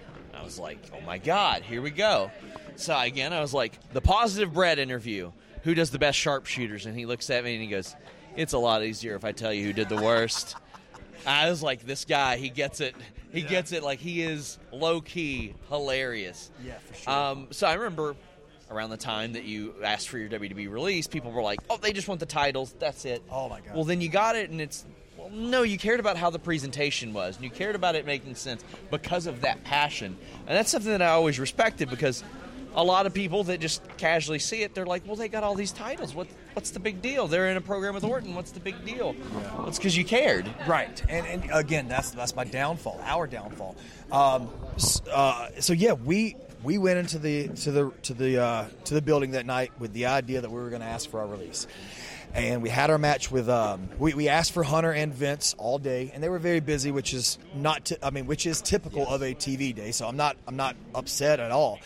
I 0.40 0.42
was 0.42 0.58
like, 0.58 0.78
oh 0.96 1.00
my 1.02 1.18
god, 1.18 1.62
here 1.62 1.82
we 1.82 1.90
go. 1.90 2.30
So 2.76 2.98
again, 2.98 3.32
I 3.34 3.40
was 3.40 3.52
like, 3.52 3.78
the 3.92 4.00
positive 4.00 4.54
Bret 4.54 4.78
interview. 4.78 5.32
Who 5.64 5.74
does 5.74 5.90
the 5.90 5.98
best 5.98 6.18
sharpshooters? 6.18 6.86
And 6.86 6.96
he 6.96 7.04
looks 7.04 7.28
at 7.28 7.44
me 7.44 7.52
and 7.52 7.62
he 7.62 7.68
goes, 7.68 7.94
"It's 8.34 8.54
a 8.54 8.58
lot 8.58 8.82
easier 8.82 9.14
if 9.14 9.26
I 9.26 9.32
tell 9.32 9.52
you 9.52 9.66
who 9.66 9.74
did 9.74 9.90
the 9.90 10.00
worst." 10.00 10.56
I 11.26 11.50
was 11.50 11.62
like, 11.62 11.84
this 11.84 12.06
guy, 12.06 12.38
he 12.38 12.48
gets 12.48 12.80
it. 12.80 12.94
He 13.30 13.42
gets 13.42 13.72
it. 13.72 13.82
Like 13.82 13.98
he 13.98 14.22
is 14.22 14.58
low 14.72 15.02
key 15.02 15.54
hilarious. 15.68 16.50
Yeah, 16.64 16.78
for 16.78 16.94
sure. 16.94 17.12
Um, 17.12 17.48
so 17.50 17.66
I 17.66 17.74
remember 17.74 18.16
around 18.70 18.88
the 18.88 18.96
time 18.96 19.34
that 19.34 19.44
you 19.44 19.74
asked 19.84 20.08
for 20.08 20.16
your 20.16 20.30
WWE 20.30 20.70
release, 20.70 21.06
people 21.06 21.30
were 21.30 21.42
like, 21.42 21.60
"Oh, 21.68 21.76
they 21.76 21.92
just 21.92 22.08
want 22.08 22.20
the 22.20 22.26
titles. 22.26 22.74
That's 22.78 23.04
it." 23.04 23.22
Oh, 23.30 23.50
my 23.50 23.60
God. 23.60 23.74
Well, 23.74 23.84
then 23.84 24.00
you 24.00 24.08
got 24.08 24.34
it, 24.36 24.48
and 24.48 24.62
it's 24.62 24.86
no, 25.32 25.62
you 25.62 25.78
cared 25.78 26.00
about 26.00 26.16
how 26.16 26.30
the 26.30 26.38
presentation 26.38 27.12
was, 27.12 27.36
and 27.36 27.44
you 27.44 27.50
cared 27.50 27.74
about 27.74 27.94
it 27.94 28.06
making 28.06 28.34
sense 28.34 28.64
because 28.90 29.26
of 29.26 29.42
that 29.42 29.62
passion, 29.64 30.16
and 30.46 30.56
that's 30.56 30.70
something 30.70 30.90
that 30.90 31.02
I 31.02 31.08
always 31.08 31.38
respected 31.38 31.90
because. 31.90 32.22
A 32.72 32.84
lot 32.84 33.04
of 33.04 33.12
people 33.12 33.42
that 33.44 33.58
just 33.58 33.82
casually 33.96 34.38
see 34.38 34.62
it, 34.62 34.76
they're 34.76 34.86
like, 34.86 35.04
"Well, 35.04 35.16
they 35.16 35.26
got 35.26 35.42
all 35.42 35.56
these 35.56 35.72
titles. 35.72 36.14
What, 36.14 36.28
what's 36.52 36.70
the 36.70 36.78
big 36.78 37.02
deal? 37.02 37.26
They're 37.26 37.50
in 37.50 37.56
a 37.56 37.60
program 37.60 37.94
with 37.94 38.04
Orton. 38.04 38.36
What's 38.36 38.52
the 38.52 38.60
big 38.60 38.84
deal?" 38.86 39.16
Well, 39.58 39.66
it's 39.66 39.76
because 39.76 39.96
you 39.96 40.04
cared. 40.04 40.48
Right, 40.68 41.02
and, 41.08 41.26
and 41.26 41.50
again, 41.52 41.88
that's 41.88 42.12
that's 42.12 42.36
my 42.36 42.44
downfall, 42.44 43.00
our 43.02 43.26
downfall. 43.26 43.74
Um, 44.12 44.50
uh, 45.10 45.48
so 45.58 45.72
yeah, 45.72 45.94
we 45.94 46.36
we 46.62 46.78
went 46.78 46.98
into 46.98 47.18
the 47.18 47.48
to 47.48 47.72
the 47.72 47.92
to 48.02 48.14
the 48.14 48.40
uh, 48.40 48.64
to 48.84 48.94
the 48.94 49.02
building 49.02 49.32
that 49.32 49.46
night 49.46 49.72
with 49.78 49.92
the 49.92 50.06
idea 50.06 50.40
that 50.40 50.50
we 50.50 50.60
were 50.60 50.70
going 50.70 50.82
to 50.82 50.88
ask 50.88 51.08
for 51.10 51.20
our 51.20 51.26
release, 51.26 51.66
and 52.34 52.62
we 52.62 52.68
had 52.68 52.90
our 52.90 52.98
match 52.98 53.30
with. 53.30 53.48
Um, 53.48 53.88
we, 53.98 54.14
we 54.14 54.28
asked 54.28 54.52
for 54.52 54.62
Hunter 54.62 54.92
and 54.92 55.12
Vince 55.12 55.54
all 55.58 55.78
day, 55.78 56.10
and 56.14 56.22
they 56.22 56.28
were 56.28 56.38
very 56.38 56.60
busy, 56.60 56.90
which 56.90 57.14
is 57.14 57.38
not. 57.54 57.86
T- 57.86 57.96
I 58.02 58.10
mean, 58.10 58.26
which 58.26 58.46
is 58.46 58.60
typical 58.62 59.06
of 59.06 59.22
a 59.22 59.34
TV 59.34 59.74
day. 59.74 59.92
So 59.92 60.06
I'm 60.06 60.16
not 60.16 60.36
I'm 60.46 60.56
not 60.56 60.76
upset 60.94 61.40
at 61.40 61.50
all. 61.50 61.78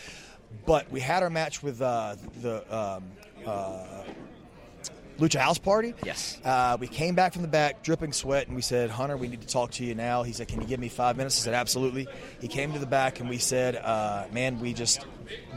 But 0.66 0.90
we 0.90 1.00
had 1.00 1.22
our 1.22 1.30
match 1.30 1.62
with 1.62 1.82
uh, 1.82 2.16
the 2.40 2.58
um, 2.74 3.04
uh, 3.44 4.04
Lucha 5.18 5.38
House 5.40 5.58
Party. 5.58 5.94
Yes. 6.04 6.40
Uh, 6.44 6.76
we 6.78 6.86
came 6.86 7.14
back 7.14 7.32
from 7.32 7.42
the 7.42 7.48
back, 7.48 7.82
dripping 7.82 8.12
sweat, 8.12 8.46
and 8.46 8.56
we 8.56 8.62
said, 8.62 8.90
Hunter, 8.90 9.16
we 9.16 9.28
need 9.28 9.42
to 9.42 9.46
talk 9.46 9.72
to 9.72 9.84
you 9.84 9.94
now. 9.94 10.22
He 10.22 10.32
said, 10.32 10.48
Can 10.48 10.60
you 10.60 10.66
give 10.66 10.80
me 10.80 10.88
five 10.88 11.16
minutes? 11.16 11.40
I 11.40 11.44
said, 11.44 11.54
Absolutely. 11.54 12.08
He 12.40 12.48
came 12.48 12.72
to 12.72 12.78
the 12.78 12.86
back, 12.86 13.20
and 13.20 13.28
we 13.28 13.38
said, 13.38 13.76
uh, 13.76 14.26
Man, 14.32 14.60
we 14.60 14.72
just, 14.72 15.06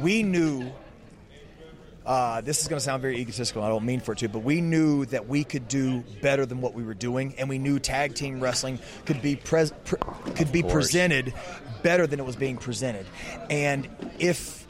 we 0.01 0.23
knew. 0.23 0.71
Uh, 2.07 2.39
this 2.39 2.61
is 2.61 2.69
going 2.69 2.77
to 2.77 2.83
sound 2.83 3.01
very 3.01 3.17
egotistical. 3.17 3.61
I 3.61 3.67
don't 3.67 3.83
mean 3.83 3.99
for 3.99 4.13
it 4.13 4.19
to, 4.19 4.29
but 4.29 4.39
we 4.39 4.61
knew 4.61 5.05
that 5.07 5.27
we 5.27 5.43
could 5.43 5.67
do 5.67 6.05
better 6.21 6.45
than 6.45 6.61
what 6.61 6.73
we 6.73 6.83
were 6.83 6.93
doing, 6.93 7.35
and 7.37 7.49
we 7.49 7.57
knew 7.57 7.79
tag 7.79 8.15
team 8.15 8.39
wrestling 8.39 8.79
could 9.05 9.21
be 9.21 9.35
pres- 9.35 9.73
pre- 9.83 9.99
could 10.35 10.53
be 10.53 10.63
presented 10.63 11.33
better 11.83 12.07
than 12.07 12.21
it 12.21 12.25
was 12.25 12.37
being 12.37 12.55
presented. 12.55 13.05
And 13.49 13.89
if 14.19 14.65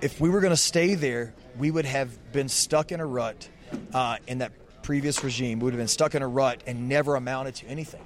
if 0.00 0.20
we 0.20 0.28
were 0.28 0.40
going 0.40 0.50
to 0.50 0.56
stay 0.56 0.96
there, 0.96 1.32
we 1.56 1.70
would 1.70 1.84
have 1.84 2.32
been 2.32 2.48
stuck 2.48 2.90
in 2.90 2.98
a 2.98 3.06
rut 3.06 3.48
uh, 3.94 4.16
in 4.26 4.38
that 4.38 4.50
previous 4.82 5.22
regime. 5.22 5.60
We 5.60 5.66
would 5.66 5.74
have 5.74 5.80
been 5.80 5.86
stuck 5.86 6.16
in 6.16 6.22
a 6.22 6.28
rut 6.28 6.64
and 6.66 6.88
never 6.88 7.14
amounted 7.14 7.54
to 7.56 7.66
anything. 7.66 8.04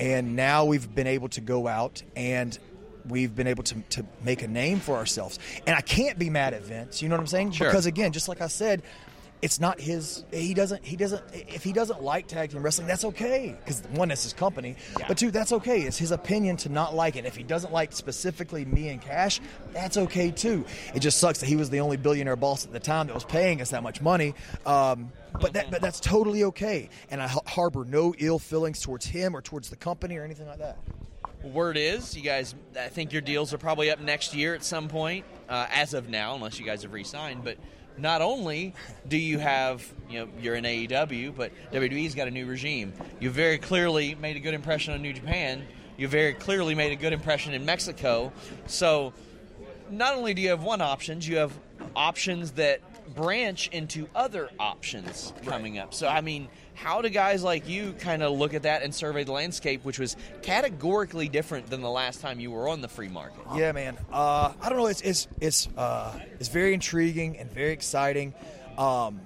And 0.00 0.34
now 0.34 0.64
we've 0.64 0.92
been 0.92 1.06
able 1.06 1.28
to 1.30 1.40
go 1.40 1.68
out 1.68 2.02
and 2.16 2.58
we've 3.08 3.34
been 3.34 3.46
able 3.46 3.64
to, 3.64 3.74
to 3.90 4.06
make 4.22 4.42
a 4.42 4.48
name 4.48 4.80
for 4.80 4.96
ourselves. 4.96 5.38
And 5.66 5.76
I 5.76 5.80
can't 5.80 6.18
be 6.18 6.30
mad 6.30 6.54
at 6.54 6.62
Vince. 6.62 7.02
You 7.02 7.08
know 7.08 7.14
what 7.14 7.20
I'm 7.20 7.26
saying? 7.26 7.52
Sure. 7.52 7.68
Because 7.68 7.86
again, 7.86 8.12
just 8.12 8.28
like 8.28 8.40
I 8.40 8.48
said. 8.48 8.82
It's 9.42 9.60
not 9.60 9.78
his. 9.78 10.24
He 10.32 10.54
doesn't. 10.54 10.82
He 10.82 10.96
doesn't. 10.96 11.22
If 11.34 11.62
he 11.62 11.74
doesn't 11.74 12.02
like 12.02 12.26
tag 12.26 12.50
team 12.50 12.62
wrestling, 12.62 12.86
that's 12.86 13.04
okay. 13.04 13.54
Because 13.58 13.82
one, 13.90 14.08
that's 14.08 14.22
his 14.22 14.32
company. 14.32 14.76
But 15.06 15.18
two, 15.18 15.30
that's 15.30 15.52
okay. 15.52 15.82
It's 15.82 15.98
his 15.98 16.10
opinion 16.10 16.56
to 16.58 16.70
not 16.70 16.94
like 16.94 17.16
it. 17.16 17.26
If 17.26 17.36
he 17.36 17.42
doesn't 17.42 17.70
like 17.70 17.92
specifically 17.92 18.64
me 18.64 18.88
and 18.88 19.00
Cash, 19.00 19.42
that's 19.74 19.98
okay 19.98 20.30
too. 20.30 20.64
It 20.94 21.00
just 21.00 21.18
sucks 21.18 21.40
that 21.40 21.46
he 21.46 21.56
was 21.56 21.68
the 21.68 21.80
only 21.80 21.98
billionaire 21.98 22.36
boss 22.36 22.64
at 22.64 22.72
the 22.72 22.80
time 22.80 23.08
that 23.08 23.14
was 23.14 23.24
paying 23.24 23.60
us 23.60 23.70
that 23.70 23.82
much 23.82 24.00
money. 24.00 24.34
Um, 24.64 25.12
but 25.38 25.52
that, 25.52 25.70
but 25.70 25.82
that's 25.82 26.00
totally 26.00 26.44
okay. 26.44 26.88
And 27.10 27.22
I 27.22 27.28
harbor 27.46 27.84
no 27.84 28.14
ill 28.16 28.38
feelings 28.38 28.80
towards 28.80 29.04
him 29.04 29.36
or 29.36 29.42
towards 29.42 29.68
the 29.68 29.76
company 29.76 30.16
or 30.16 30.24
anything 30.24 30.46
like 30.46 30.60
that. 30.60 30.78
Word 31.46 31.76
is, 31.76 32.16
you 32.16 32.22
guys, 32.22 32.54
I 32.78 32.88
think 32.88 33.12
your 33.12 33.22
deals 33.22 33.54
are 33.54 33.58
probably 33.58 33.90
up 33.90 34.00
next 34.00 34.34
year 34.34 34.54
at 34.54 34.64
some 34.64 34.88
point, 34.88 35.24
uh, 35.48 35.66
as 35.70 35.94
of 35.94 36.08
now, 36.08 36.34
unless 36.34 36.58
you 36.58 36.66
guys 36.66 36.82
have 36.82 36.92
re-signed. 36.92 37.44
But 37.44 37.58
not 37.98 38.20
only 38.20 38.74
do 39.08 39.16
you 39.16 39.38
have, 39.38 39.86
you 40.10 40.20
know, 40.20 40.28
you're 40.40 40.54
in 40.54 40.64
AEW, 40.64 41.34
but 41.36 41.52
WWE's 41.72 42.14
got 42.14 42.28
a 42.28 42.30
new 42.30 42.46
regime. 42.46 42.92
You 43.20 43.30
very 43.30 43.58
clearly 43.58 44.14
made 44.14 44.36
a 44.36 44.40
good 44.40 44.54
impression 44.54 44.94
on 44.94 45.02
New 45.02 45.12
Japan. 45.12 45.66
You 45.96 46.08
very 46.08 46.34
clearly 46.34 46.74
made 46.74 46.92
a 46.92 46.96
good 46.96 47.12
impression 47.12 47.54
in 47.54 47.64
Mexico. 47.64 48.32
So 48.66 49.12
not 49.90 50.16
only 50.16 50.34
do 50.34 50.42
you 50.42 50.50
have 50.50 50.62
one 50.62 50.80
options, 50.80 51.26
you 51.26 51.36
have 51.36 51.52
options 51.94 52.52
that 52.52 52.80
branch 53.14 53.68
into 53.68 54.08
other 54.14 54.50
options 54.58 55.32
coming 55.44 55.78
up. 55.78 55.94
So, 55.94 56.08
I 56.08 56.20
mean, 56.20 56.48
how 56.74 57.00
do 57.02 57.08
guys 57.08 57.42
like 57.42 57.68
you 57.68 57.94
kind 57.94 58.22
of 58.22 58.32
look 58.32 58.54
at 58.54 58.64
that 58.64 58.82
and 58.82 58.94
survey 58.94 59.24
the 59.24 59.32
landscape, 59.32 59.84
which 59.84 59.98
was 59.98 60.16
categorically 60.42 61.28
different 61.28 61.68
than 61.68 61.80
the 61.80 61.90
last 61.90 62.20
time 62.20 62.38
you 62.38 62.50
were 62.50 62.68
on 62.68 62.80
the 62.80 62.88
free 62.88 63.08
market? 63.08 63.40
Yeah, 63.54 63.72
man. 63.72 63.96
Uh, 64.12 64.52
I 64.60 64.68
don't 64.68 64.78
know. 64.78 64.86
It's 64.86 65.00
it's 65.00 65.28
it's 65.40 65.68
uh, 65.76 66.18
it's 66.38 66.48
very 66.48 66.74
intriguing 66.74 67.38
and 67.38 67.50
very 67.50 67.72
exciting. 67.72 68.34
Um, 68.76 69.20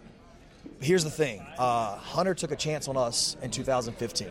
here's 0.80 1.04
the 1.04 1.10
thing: 1.10 1.44
uh, 1.58 1.96
Hunter 1.96 2.34
took 2.34 2.52
a 2.52 2.56
chance 2.56 2.86
on 2.88 2.96
us 2.96 3.36
in 3.42 3.50
2015, 3.50 4.28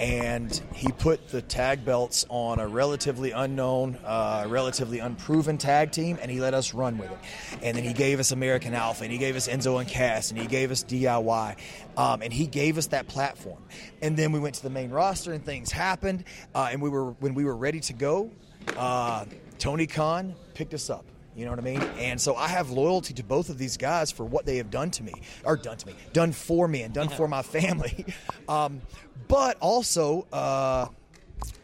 and 0.00 0.60
he 0.74 0.90
put 0.90 1.28
the 1.28 1.40
tag 1.42 1.84
belts 1.84 2.26
on 2.28 2.58
a 2.58 2.66
relatively 2.66 3.30
unknown, 3.30 3.98
uh, 4.04 4.44
relatively 4.48 4.98
unproven 4.98 5.58
tag 5.58 5.92
team, 5.92 6.18
and 6.20 6.30
he 6.30 6.40
let 6.40 6.54
us 6.54 6.74
run 6.74 6.98
with 6.98 7.10
it. 7.10 7.18
And 7.62 7.76
then 7.76 7.84
he 7.84 7.92
gave 7.92 8.20
us 8.20 8.32
American 8.32 8.74
Alpha, 8.74 9.04
and 9.04 9.12
he 9.12 9.18
gave 9.18 9.36
us 9.36 9.48
Enzo 9.48 9.78
and 9.80 9.88
Cass, 9.88 10.30
and 10.30 10.40
he 10.40 10.46
gave 10.46 10.70
us 10.70 10.82
DIY, 10.84 11.56
um, 11.96 12.22
and 12.22 12.32
he 12.32 12.46
gave 12.46 12.78
us 12.78 12.88
that 12.88 13.06
platform. 13.06 13.62
And 14.02 14.16
then 14.16 14.32
we 14.32 14.40
went 14.40 14.56
to 14.56 14.62
the 14.62 14.70
main 14.70 14.90
roster, 14.90 15.32
and 15.32 15.44
things 15.44 15.70
happened, 15.70 16.24
uh, 16.54 16.68
and 16.70 16.82
we 16.82 16.90
were 16.90 17.12
when 17.12 17.34
we 17.34 17.44
were 17.44 17.56
ready 17.56 17.80
to 17.80 17.92
go. 17.92 18.30
Uh, 18.76 19.26
Tony 19.58 19.86
Khan 19.86 20.34
picked 20.54 20.74
us 20.74 20.90
up. 20.90 21.04
You 21.36 21.44
know 21.44 21.50
what 21.50 21.58
I 21.58 21.62
mean? 21.62 21.82
And 21.98 22.20
so 22.20 22.36
I 22.36 22.48
have 22.48 22.70
loyalty 22.70 23.12
to 23.14 23.24
both 23.24 23.48
of 23.48 23.58
these 23.58 23.76
guys 23.76 24.12
for 24.12 24.24
what 24.24 24.46
they 24.46 24.58
have 24.58 24.70
done 24.70 24.90
to 24.92 25.02
me, 25.02 25.14
or 25.44 25.56
done 25.56 25.76
to 25.78 25.86
me, 25.86 25.94
done 26.12 26.32
for 26.32 26.68
me, 26.68 26.82
and 26.82 26.94
done 26.94 27.08
for 27.08 27.28
my 27.28 27.42
family. 27.42 28.06
Um, 28.46 28.82
but 29.26 29.56
also, 29.60 30.26
uh, 30.30 30.86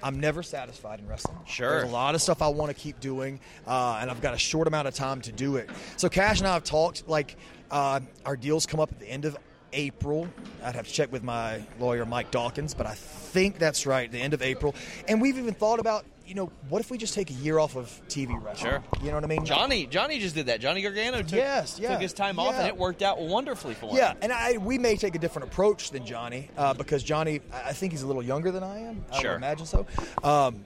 I'm 0.03 0.19
never 0.19 0.43
satisfied 0.43 0.99
in 0.99 1.07
wrestling. 1.07 1.37
Sure. 1.47 1.69
There's 1.81 1.91
a 1.91 1.93
lot 1.93 2.15
of 2.15 2.23
stuff 2.23 2.41
I 2.41 2.49
want 2.49 2.71
to 2.71 2.75
keep 2.75 3.01
doing, 3.01 3.39
uh, 3.67 3.99
and 4.01 4.11
I've 4.11 4.23
got 4.23 4.33
a 4.33 4.39
short 4.39 4.67
amount 4.67 4.89
of 4.89 4.95
time 4.95 5.21
to 5.23 5.33
do 5.33 5.57
it. 5.57 5.69
So 5.97 6.09
Cash 6.09 6.39
and 6.39 6.49
I 6.49 6.55
have 6.55 6.65
talked. 6.65 7.07
Like 7.07 7.37
uh, 7.71 8.01
our 8.25 8.37
deals 8.37 8.65
come 8.65 8.81
up 8.81 8.91
at 8.93 8.99
the 8.99 9.07
end 9.07 9.27
of 9.27 9.37
April. 9.75 10.29
I'd 10.65 10.75
have 10.75 10.87
to 10.87 10.93
check 10.93 11.13
with 11.13 11.23
my 11.23 11.63
lawyer 11.79 12.07
Mike 12.07 12.31
Dawkins, 12.31 12.73
but 12.73 12.87
I 12.87 12.95
think 12.95 13.59
that's 13.59 13.85
right. 13.87 14.11
The 14.11 14.21
end 14.21 14.35
of 14.35 14.43
April, 14.43 14.75
and 15.07 15.21
we've 15.21 15.39
even 15.39 15.55
thought 15.55 15.81
about. 15.81 16.05
You 16.31 16.37
know, 16.37 16.53
what 16.69 16.81
if 16.81 16.93
we 16.93 16.97
just 16.97 17.13
take 17.15 17.29
a 17.31 17.33
year 17.33 17.59
off 17.59 17.75
of 17.75 17.89
TV 18.07 18.41
wrestling? 18.41 18.71
Sure. 18.71 18.85
You 19.03 19.09
know 19.09 19.17
what 19.17 19.25
I 19.25 19.27
mean? 19.27 19.45
Johnny, 19.45 19.87
Johnny 19.87 20.21
just 20.21 20.37
did 20.37 20.47
that. 20.47 20.61
Johnny 20.61 20.81
Gargano 20.81 21.23
took, 21.23 21.33
Yes, 21.33 21.77
yeah, 21.77 21.91
took 21.91 22.01
his 22.01 22.13
time 22.13 22.39
off, 22.39 22.55
and 22.55 22.69
it 22.69 22.77
worked 22.77 23.03
out 23.03 23.19
wonderfully 23.21 23.75
for 23.75 23.87
him. 23.91 23.97
Yeah, 23.97 24.15
and 24.23 24.33
I, 24.33 24.57
we 24.59 24.79
may 24.79 24.95
take 24.95 25.17
a 25.17 25.19
different 25.19 25.49
approach 25.49 25.91
than 25.91 26.07
Johnny 26.07 26.49
uh, 26.57 26.73
because 26.73 27.03
Johnny, 27.03 27.41
I 27.53 27.73
think 27.73 27.91
he's 27.91 28.03
a 28.03 28.07
little 28.07 28.23
younger 28.23 28.53
than 28.53 28.63
I 28.63 28.79
am. 28.79 29.05
I 29.11 29.21
Sure. 29.21 29.31
would 29.33 29.39
imagine 29.39 29.67
so. 29.67 29.87
Um, 30.23 30.65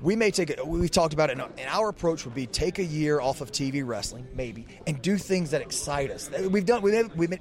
we 0.00 0.16
may 0.16 0.30
take 0.30 0.48
it. 0.48 0.66
We've 0.66 0.90
talked 0.90 1.12
about 1.12 1.28
it, 1.28 1.38
and 1.38 1.68
our 1.68 1.90
approach 1.90 2.24
would 2.24 2.34
be 2.34 2.46
take 2.46 2.78
a 2.78 2.84
year 2.84 3.20
off 3.20 3.42
of 3.42 3.52
TV 3.52 3.86
wrestling, 3.86 4.26
maybe, 4.34 4.66
and 4.86 5.02
do 5.02 5.18
things 5.18 5.50
that 5.50 5.60
excite 5.60 6.10
us. 6.10 6.30
We've 6.48 6.64
done. 6.64 6.80
We've, 6.80 7.14
we've. 7.14 7.38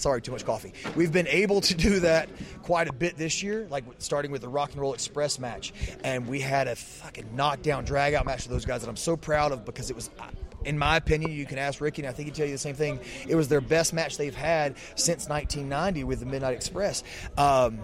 Sorry, 0.00 0.22
too 0.22 0.32
much 0.32 0.46
coffee. 0.46 0.72
We've 0.96 1.12
been 1.12 1.28
able 1.28 1.60
to 1.60 1.74
do 1.74 2.00
that 2.00 2.30
quite 2.62 2.88
a 2.88 2.92
bit 2.92 3.18
this 3.18 3.42
year, 3.42 3.66
like 3.68 3.84
starting 3.98 4.30
with 4.30 4.40
the 4.40 4.48
Rock 4.48 4.72
and 4.72 4.80
Roll 4.80 4.94
Express 4.94 5.38
match, 5.38 5.74
and 6.02 6.26
we 6.26 6.40
had 6.40 6.68
a 6.68 6.76
fucking 6.76 7.36
knockdown, 7.36 7.84
drag 7.84 8.14
out 8.14 8.24
match 8.24 8.44
with 8.44 8.52
those 8.52 8.64
guys 8.64 8.80
that 8.80 8.88
I'm 8.88 8.96
so 8.96 9.14
proud 9.14 9.52
of 9.52 9.66
because 9.66 9.90
it 9.90 9.96
was 9.96 10.08
uh, 10.18 10.24
in 10.64 10.78
my 10.78 10.96
opinion, 10.96 11.32
you 11.32 11.46
can 11.46 11.58
ask 11.58 11.80
Ricky, 11.80 12.02
and 12.02 12.08
I 12.08 12.12
think 12.12 12.26
he'd 12.26 12.34
tell 12.34 12.46
you 12.46 12.52
the 12.52 12.58
same 12.58 12.74
thing. 12.74 13.00
It 13.28 13.34
was 13.34 13.48
their 13.48 13.60
best 13.60 13.92
match 13.92 14.16
they've 14.16 14.34
had 14.34 14.76
since 14.94 15.28
1990 15.28 16.04
with 16.04 16.20
the 16.20 16.26
Midnight 16.26 16.54
Express. 16.54 17.02
Um, 17.36 17.80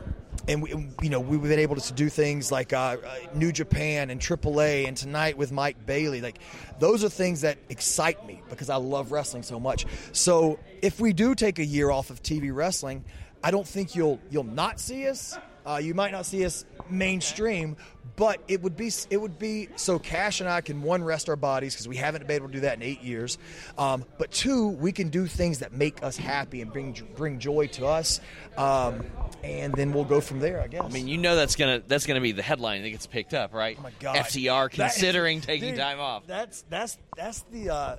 and 0.48 0.62
we, 0.62 0.70
you 1.02 1.10
know 1.10 1.20
we've 1.20 1.42
been 1.42 1.58
able 1.58 1.76
to 1.76 1.92
do 1.92 2.08
things 2.08 2.52
like 2.52 2.72
uh, 2.72 2.76
uh, 2.76 3.16
New 3.34 3.52
Japan 3.52 4.10
and 4.10 4.20
AAA, 4.20 4.86
and 4.86 4.96
tonight 4.96 5.36
with 5.36 5.52
Mike 5.52 5.86
Bailey. 5.86 6.20
Like 6.20 6.38
those 6.78 7.04
are 7.04 7.08
things 7.08 7.40
that 7.40 7.58
excite 7.68 8.24
me 8.26 8.42
because 8.48 8.70
I 8.70 8.76
love 8.76 9.12
wrestling 9.12 9.42
so 9.42 9.58
much. 9.58 9.86
So 10.12 10.58
if 10.82 11.00
we 11.00 11.12
do 11.12 11.34
take 11.34 11.58
a 11.58 11.64
year 11.64 11.90
off 11.90 12.10
of 12.10 12.22
TV 12.22 12.54
wrestling, 12.54 13.04
I 13.42 13.50
don't 13.50 13.66
think 13.66 13.94
you'll 13.94 14.20
you'll 14.30 14.44
not 14.44 14.78
see 14.80 15.08
us. 15.08 15.36
Uh, 15.66 15.78
you 15.78 15.94
might 15.94 16.12
not 16.12 16.24
see 16.24 16.44
us 16.44 16.64
mainstream, 16.88 17.76
but 18.14 18.40
it 18.48 18.62
would 18.62 18.76
be 18.76 18.90
it 19.10 19.16
would 19.16 19.38
be 19.38 19.68
so 19.76 19.98
Cash 19.98 20.40
and 20.40 20.48
I 20.48 20.60
can 20.60 20.82
one 20.82 21.02
rest 21.02 21.28
our 21.28 21.36
bodies 21.36 21.74
because 21.74 21.88
we 21.88 21.96
haven't 21.96 22.26
been 22.26 22.36
able 22.36 22.46
to 22.46 22.52
do 22.52 22.60
that 22.60 22.76
in 22.76 22.82
eight 22.82 23.02
years, 23.02 23.36
um, 23.76 24.04
but 24.16 24.30
two 24.30 24.68
we 24.68 24.92
can 24.92 25.08
do 25.08 25.26
things 25.26 25.58
that 25.58 25.72
make 25.72 26.02
us 26.02 26.16
happy 26.16 26.62
and 26.62 26.72
bring 26.72 26.96
bring 27.16 27.38
joy 27.38 27.66
to 27.68 27.86
us, 27.86 28.20
um, 28.56 29.04
and 29.42 29.74
then 29.74 29.92
we'll 29.92 30.04
go 30.04 30.20
from 30.20 30.38
there. 30.38 30.62
I 30.62 30.68
guess. 30.68 30.82
I 30.82 30.88
mean, 30.88 31.08
you 31.08 31.18
know 31.18 31.36
that's 31.36 31.56
gonna 31.56 31.82
that's 31.86 32.06
gonna 32.06 32.20
be 32.20 32.32
the 32.32 32.42
headline 32.42 32.82
that 32.82 32.90
gets 32.90 33.06
picked 33.06 33.34
up, 33.34 33.52
right? 33.52 33.76
Oh 33.78 33.82
my 33.82 33.92
God. 34.00 34.16
FTR 34.16 34.70
That- 34.70 34.92
considering 34.92 35.40
taking 35.40 35.70
Dude, 35.70 35.78
time 35.78 36.00
off. 36.00 36.26
That's 36.26 36.62
that's 36.70 36.96
that's 37.16 37.40
the 37.52 37.70
uh, 37.70 37.96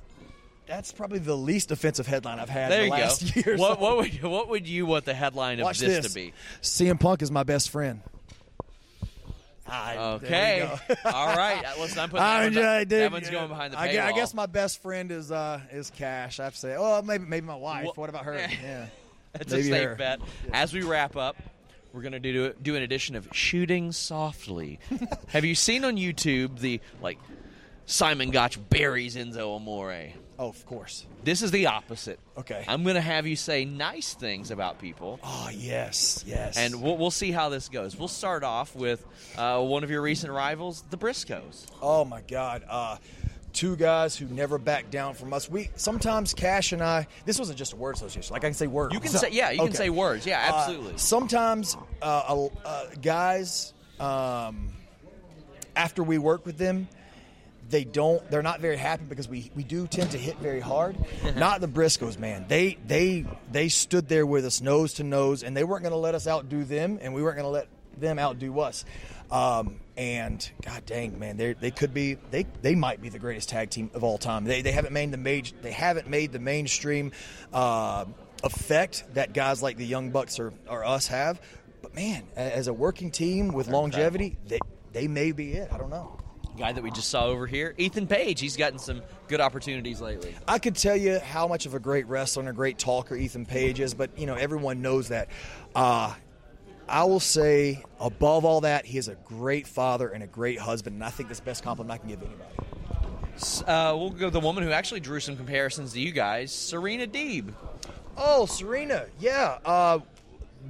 that's 0.67 0.91
probably 0.91 1.19
the 1.19 1.35
least 1.37 1.71
offensive 1.71 2.05
headline 2.07 2.39
I've 2.39 2.49
had 2.49 2.71
There 2.71 2.83
in 2.83 2.89
the 2.89 2.95
last 2.95 3.33
go. 3.33 3.41
year. 3.45 3.57
What, 3.57 3.77
so- 3.77 3.83
what 3.83 3.97
would 3.97 4.23
what 4.23 4.49
would 4.49 4.67
you 4.67 4.85
want 4.85 5.05
the 5.05 5.13
headline 5.13 5.59
of 5.59 5.67
this, 5.69 5.79
this 5.79 6.07
to 6.09 6.13
be? 6.13 6.33
CM 6.61 6.99
Punk 6.99 7.21
is 7.21 7.31
my 7.31 7.43
best 7.43 7.69
friend. 7.69 8.01
There 9.69 9.99
Okay, 9.99 10.61
all 11.05 11.35
right. 11.35 11.61
Let's 11.77 11.93
not 11.95 12.09
put 12.09 12.17
that, 12.19 12.25
I 12.25 12.37
one, 12.39 12.47
enjoy 12.47 12.61
back- 12.61 12.81
it, 12.83 12.89
dude. 12.89 13.01
that 13.01 13.11
one's 13.11 13.29
going 13.29 13.49
behind 13.49 13.73
the 13.73 13.79
I 13.79 13.89
paywall. 13.89 13.91
gue- 13.93 13.99
I 14.01 14.11
guess 14.13 14.33
my 14.33 14.45
best 14.45 14.81
friend 14.81 15.11
is 15.11 15.29
uh, 15.29 15.59
is 15.71 15.89
Cash. 15.89 16.39
I 16.39 16.45
have 16.45 16.53
to 16.53 16.59
say. 16.59 16.75
Oh, 16.77 17.01
maybe 17.01 17.25
maybe 17.25 17.45
my 17.45 17.55
wife. 17.55 17.83
Well- 17.85 17.93
what 17.95 18.09
about 18.09 18.23
her? 18.25 18.33
Yeah. 18.63 18.85
That's 19.33 19.51
Maybe 19.51 19.67
a 19.67 19.71
safe 19.71 19.87
her. 19.89 19.95
bet. 19.95 20.19
As 20.53 20.73
we 20.73 20.81
wrap 20.83 21.15
up, 21.17 21.35
we're 21.93 22.01
going 22.01 22.13
to 22.13 22.19
do 22.19 22.53
do 22.61 22.75
an 22.77 22.81
edition 22.81 23.15
of 23.15 23.27
Shooting 23.33 23.91
Softly. 23.91 24.79
Have 25.27 25.43
you 25.45 25.53
seen 25.53 25.83
on 25.83 25.95
YouTube 25.97 26.59
the 26.59 26.79
like 27.01 27.19
Simon 27.85 28.31
Gotch 28.31 28.57
buries 28.69 29.15
Enzo 29.17 29.55
Amore? 29.57 30.07
Oh, 30.39 30.49
of 30.49 30.65
course. 30.67 31.05
This 31.23 31.41
is 31.41 31.49
the 31.49 31.65
opposite. 31.65 32.19
Okay. 32.37 32.63
I'm 32.67 32.83
going 32.83 32.93
to 32.95 33.01
have 33.01 33.25
you 33.25 33.35
say 33.35 33.65
nice 33.65 34.13
things 34.13 34.51
about 34.51 34.79
people. 34.79 35.19
Oh 35.23 35.49
yes, 35.51 36.23
yes. 36.27 36.57
And 36.57 36.81
we'll, 36.81 36.95
we'll 36.97 37.09
see 37.11 37.31
how 37.31 37.49
this 37.49 37.69
goes. 37.69 37.97
We'll 37.97 38.07
start 38.07 38.43
off 38.43 38.75
with 38.75 39.03
uh, 39.35 39.61
one 39.63 39.83
of 39.83 39.89
your 39.89 40.01
recent 40.03 40.31
rivals, 40.31 40.83
the 40.91 40.97
Briscoes. 40.97 41.65
Oh 41.81 42.05
my 42.05 42.21
God. 42.21 42.63
Uh, 42.69 42.97
two 43.51 43.75
guys 43.75 44.15
who 44.15 44.27
never 44.27 44.59
back 44.59 44.91
down 44.91 45.15
from 45.15 45.33
us. 45.33 45.49
We 45.49 45.71
sometimes 45.75 46.35
Cash 46.35 46.71
and 46.71 46.83
I. 46.83 47.07
This 47.25 47.39
wasn't 47.39 47.57
just 47.57 47.73
a 47.73 47.75
word 47.75 47.95
association. 47.95 48.31
Like 48.31 48.43
I 48.43 48.47
can 48.49 48.53
say 48.53 48.67
words. 48.67 48.93
You 48.93 48.99
can 48.99 49.09
say- 49.09 49.31
yeah, 49.31 49.49
you 49.49 49.63
can 49.63 49.73
say 49.73 49.89
words. 49.89 50.27
Yeah, 50.27 50.39
Uh, 50.53 50.57
absolutely. 50.59 50.93
sometimes 50.97 51.75
uh, 52.03 52.47
uh, 52.63 52.85
guys, 53.01 53.73
um, 53.99 54.69
after 55.75 56.03
we 56.03 56.19
work 56.19 56.45
with 56.45 56.59
them. 56.59 56.87
They 57.69 57.83
don't. 57.83 58.29
They're 58.31 58.43
not 58.43 58.61
very 58.61 58.77
happy 58.77 59.03
because 59.07 59.27
we, 59.27 59.51
we 59.55 59.63
do 59.63 59.87
tend 59.87 60.11
to 60.11 60.17
hit 60.17 60.37
very 60.37 60.61
hard. 60.61 60.95
not 61.35 61.59
the 61.59 61.67
Briscoes, 61.67 62.17
man. 62.17 62.45
They 62.47 62.77
they 62.85 63.25
they 63.51 63.67
stood 63.69 64.07
there 64.07 64.25
with 64.25 64.45
us 64.45 64.61
nose 64.61 64.93
to 64.93 65.03
nose, 65.03 65.43
and 65.43 65.55
they 65.55 65.63
weren't 65.63 65.83
going 65.83 65.93
to 65.93 65.97
let 65.97 66.15
us 66.15 66.27
outdo 66.27 66.63
them, 66.63 66.99
and 67.01 67.13
we 67.13 67.21
weren't 67.21 67.35
going 67.37 67.45
to 67.45 67.51
let 67.51 67.67
them 67.97 68.19
outdo 68.19 68.59
us. 68.59 68.85
Um, 69.29 69.79
and 69.97 70.49
god 70.61 70.85
dang, 70.85 71.19
man, 71.19 71.35
they 71.37 71.53
they 71.53 71.71
could 71.71 71.93
be 71.93 72.17
they 72.31 72.45
they 72.61 72.75
might 72.75 73.01
be 73.01 73.09
the 73.09 73.19
greatest 73.19 73.49
tag 73.49 73.69
team 73.69 73.91
of 73.93 74.03
all 74.03 74.17
time. 74.17 74.45
They 74.45 74.61
they 74.61 74.71
haven't 74.71 74.93
made 74.93 75.11
the 75.11 75.17
major 75.17 75.55
they 75.61 75.71
haven't 75.71 76.07
made 76.07 76.31
the 76.31 76.39
mainstream 76.39 77.11
uh, 77.51 78.05
effect 78.43 79.03
that 79.15 79.33
guys 79.33 79.61
like 79.61 79.75
the 79.77 79.85
Young 79.85 80.11
Bucks 80.11 80.39
or, 80.39 80.53
or 80.69 80.85
us 80.85 81.07
have. 81.07 81.41
But 81.81 81.95
man, 81.95 82.23
as 82.35 82.67
a 82.67 82.73
working 82.73 83.11
team 83.11 83.49
with 83.49 83.67
longevity, 83.67 84.37
they 84.47 84.59
they 84.93 85.07
may 85.07 85.33
be 85.33 85.53
it. 85.53 85.71
I 85.73 85.77
don't 85.77 85.89
know. 85.89 86.17
Guy 86.57 86.71
that 86.71 86.83
we 86.83 86.91
just 86.91 87.09
saw 87.09 87.25
over 87.25 87.47
here, 87.47 87.73
Ethan 87.77 88.07
Page. 88.07 88.39
He's 88.39 88.57
gotten 88.57 88.79
some 88.79 89.01
good 89.27 89.39
opportunities 89.41 90.01
lately. 90.01 90.35
I 90.47 90.59
could 90.59 90.75
tell 90.75 90.95
you 90.95 91.19
how 91.19 91.47
much 91.47 91.65
of 91.65 91.73
a 91.73 91.79
great 91.79 92.07
wrestler 92.07 92.41
and 92.41 92.49
a 92.49 92.53
great 92.53 92.77
talker 92.77 93.15
Ethan 93.15 93.45
Page 93.45 93.79
is, 93.79 93.93
but 93.93 94.09
you 94.17 94.25
know 94.25 94.35
everyone 94.35 94.81
knows 94.81 95.09
that. 95.09 95.29
Uh, 95.75 96.13
I 96.89 97.03
will 97.03 97.19
say, 97.19 97.83
above 97.99 98.45
all 98.45 98.61
that, 98.61 98.85
he 98.85 98.97
is 98.97 99.07
a 99.07 99.15
great 99.15 99.67
father 99.67 100.07
and 100.07 100.23
a 100.23 100.27
great 100.27 100.59
husband, 100.59 100.95
and 100.95 101.03
I 101.03 101.09
think 101.09 101.29
that's 101.29 101.39
the 101.39 101.45
best 101.45 101.63
compliment 101.63 101.91
I 101.91 101.97
can 101.97 102.09
give 102.09 102.21
anybody. 102.21 103.67
Uh, 103.67 103.95
we'll 103.95 104.09
go 104.09 104.29
the 104.29 104.39
woman 104.39 104.63
who 104.63 104.71
actually 104.71 104.99
drew 104.99 105.19
some 105.19 105.35
comparisons 105.35 105.93
to 105.93 105.99
you 105.99 106.11
guys, 106.11 106.51
Serena 106.51 107.05
Deeb. 107.05 107.53
Oh, 108.15 108.45
Serena, 108.47 109.05
yeah. 109.19 109.59
Uh, 109.63 109.99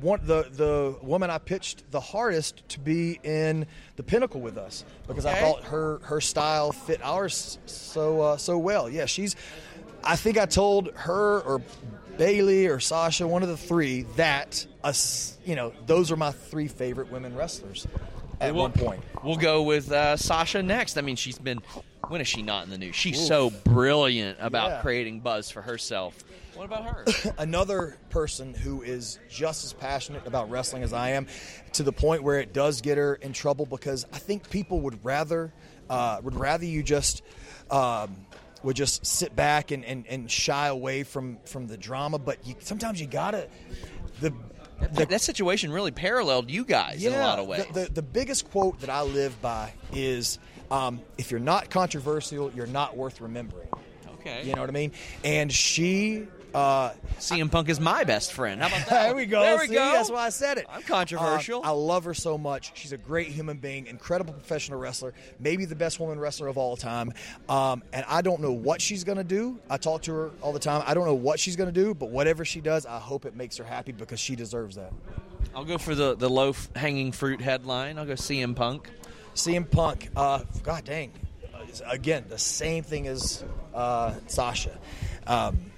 one 0.02 0.20
the 0.24 0.48
the 0.52 0.96
woman 1.02 1.30
I 1.30 1.38
pitched 1.38 1.90
the 1.92 2.00
hardest 2.00 2.68
to 2.70 2.80
be 2.80 3.20
in 3.24 3.66
the 3.96 4.04
pinnacle 4.04 4.42
with 4.42 4.58
us 4.58 4.84
because 5.08 5.26
I 5.26 5.36
thought 5.36 5.64
her 5.66 6.00
her 6.04 6.22
style 6.22 6.72
fit 6.72 7.02
ours 7.04 7.58
so 7.66 8.22
uh, 8.22 8.38
so 8.38 8.58
well. 8.58 8.90
Yeah, 8.90 9.06
she's. 9.06 9.36
I 10.04 10.16
think 10.16 10.38
I 10.38 10.46
told 10.46 10.92
her 10.96 11.42
or 11.42 11.62
Bayley 12.18 12.68
or 12.68 12.80
Sasha, 12.80 13.28
one 13.28 13.44
of 13.44 13.50
the 13.50 13.58
three, 13.58 14.04
that 14.16 14.66
us, 14.84 15.38
you 15.46 15.56
know, 15.56 15.74
those 15.86 16.12
are 16.12 16.16
my 16.16 16.32
three 16.32 16.68
favorite 16.68 17.12
women 17.12 17.36
wrestlers 17.36 17.86
at 18.40 18.54
We'll- 18.54 18.64
one 18.64 18.72
point. 18.72 19.04
We'll 19.24 19.36
go 19.38 19.64
with 19.64 19.92
uh, 19.92 20.16
Sasha 20.18 20.64
next. 20.64 20.98
I 20.98 21.02
mean, 21.02 21.16
she's 21.16 21.38
been. 21.38 21.60
When 22.08 22.22
is 22.22 22.28
she 22.28 22.42
not 22.42 22.64
in 22.64 22.70
the 22.70 22.78
news? 22.78 22.96
She's 22.96 23.28
so 23.28 23.50
brilliant 23.50 24.38
about 24.40 24.70
Yeah. 24.70 24.82
creating 24.82 25.20
buzz 25.20 25.52
for 25.52 25.62
herself. 25.62 26.16
What 26.58 26.66
about 26.66 26.86
her? 26.86 27.06
another 27.38 27.98
person 28.10 28.54
who 28.54 28.82
is 28.82 29.20
just 29.30 29.64
as 29.64 29.74
passionate 29.74 30.26
about 30.26 30.50
wrestling 30.50 30.84
as 30.84 30.94
I 30.94 31.12
am, 31.12 31.28
to 31.74 31.84
the 31.84 31.92
point 31.92 32.24
where 32.24 32.40
it 32.40 32.54
does 32.54 32.82
get 32.82 32.98
her 32.98 33.16
in 33.16 33.34
trouble 33.34 33.66
because 33.66 34.06
I 34.12 34.18
think 34.18 34.50
people 34.50 34.82
would 34.82 35.06
rather 35.06 35.54
uh, 35.90 36.20
would 36.24 36.36
rather 36.36 36.66
you 36.66 36.84
just 36.84 37.22
um, 37.70 38.16
would 38.64 38.76
just 38.76 39.06
sit 39.06 39.36
back 39.36 39.72
and, 39.72 39.86
and, 39.86 40.06
and 40.08 40.32
shy 40.32 40.68
away 40.68 41.04
from 41.04 41.38
from 41.46 41.68
the 41.68 41.78
drama. 41.78 42.18
But 42.20 42.46
you, 42.46 42.56
sometimes 42.60 43.00
you 43.00 43.08
gotta 43.08 43.48
the. 44.20 44.34
That, 44.80 45.10
that 45.10 45.22
situation 45.22 45.72
really 45.72 45.90
paralleled 45.90 46.52
you 46.52 46.64
guys 46.64 47.04
in 47.04 47.12
a 47.12 47.20
lot 47.20 47.40
of 47.40 47.48
ways. 47.48 47.66
The, 47.74 47.86
the, 47.86 47.94
the 47.94 48.02
biggest 48.04 48.52
quote 48.52 48.82
that 48.82 48.92
I 48.92 49.02
live 49.02 49.42
by 49.42 49.74
is 49.92 50.38
um, 50.70 51.02
if 51.18 51.32
you're 51.32 51.40
not 51.40 51.72
controversial, 51.72 52.52
you're 52.52 52.68
not 52.68 52.96
worth 52.96 53.20
remembering. 53.20 53.70
okay. 54.20 54.44
You 54.46 54.54
know 54.54 54.62
what 54.62 54.70
I 54.70 54.74
mean? 54.74 54.92
And 55.24 55.52
she. 55.52 56.28
Uh, 56.58 56.92
CM 57.20 57.52
Punk 57.52 57.70
is 57.70 57.80
my 57.80 58.04
best 58.04 58.34
friend. 58.34 58.60
How 58.62 58.68
about 58.68 58.88
that? 58.88 59.04
there 59.04 59.16
we 59.16 59.28
go. 59.28 59.42
There 59.42 59.60
we 59.60 59.68
See, 59.68 59.76
go. 59.76 59.92
That's 59.92 60.10
why 60.10 60.26
I 60.26 60.30
said 60.30 60.58
it. 60.58 60.66
I'm 60.68 60.82
controversial. 60.82 61.60
Uh, 61.64 61.68
I 61.68 61.70
love 61.70 62.06
her 62.06 62.16
so 62.16 62.36
much. 62.36 62.72
She's 62.74 62.94
a 62.94 62.98
great 62.98 63.28
human 63.28 63.58
being, 63.58 63.86
incredible 63.86 64.34
professional 64.34 64.80
wrestler, 64.80 65.14
maybe 65.40 65.66
the 65.66 65.76
best 65.76 66.00
woman 66.00 66.20
wrestler 66.20 66.48
of 66.48 66.58
all 66.58 66.76
time. 66.76 67.14
Um, 67.48 67.84
and 67.94 68.04
I 68.08 68.24
don't 68.24 68.42
know 68.42 68.52
what 68.54 68.82
she's 68.82 69.04
going 69.04 69.20
to 69.20 69.24
do. 69.24 69.60
I 69.70 69.78
talk 69.78 70.02
to 70.04 70.14
her 70.14 70.32
all 70.42 70.52
the 70.52 70.58
time. 70.58 70.82
I 70.88 70.96
don't 70.96 71.06
know 71.06 71.14
what 71.14 71.40
she's 71.40 71.56
going 71.56 71.72
to 71.72 71.80
do, 71.80 71.94
but 71.94 72.10
whatever 72.10 72.44
she 72.44 72.60
does, 72.60 72.88
I 72.88 72.98
hope 72.98 73.26
it 73.26 73.36
makes 73.36 73.58
her 73.58 73.64
happy 73.64 73.92
because 73.92 74.20
she 74.20 74.36
deserves 74.36 74.78
that. 74.78 74.92
I'll 75.54 75.64
go 75.64 75.78
for 75.78 75.94
the, 75.94 76.16
the 76.16 76.28
low 76.28 76.50
f- 76.50 76.70
hanging 76.76 77.12
fruit 77.12 77.40
headline. 77.40 78.00
I'll 78.00 78.06
go 78.06 78.14
CM 78.14 78.56
Punk. 78.56 78.90
CM 79.36 79.70
Punk, 79.70 80.10
uh, 80.16 80.40
God 80.64 80.86
dang, 80.86 81.12
again 81.86 82.26
the 82.30 82.40
same 82.40 82.84
thing 82.84 83.08
as 83.08 83.44
uh, 83.76 84.16
Sasha, 84.26 84.76
um, 85.28 85.72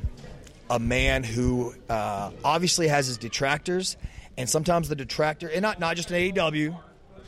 a 0.69 0.79
man 0.79 1.23
who 1.23 1.73
uh, 1.89 2.31
obviously 2.43 2.87
has 2.87 3.07
his 3.07 3.17
detractors, 3.17 3.97
and 4.37 4.49
sometimes 4.49 4.89
the 4.89 4.95
detractor, 4.95 5.47
and 5.47 5.61
not 5.61 5.79
not 5.79 5.95
just 5.95 6.11
in 6.11 6.33
AEW, 6.33 6.77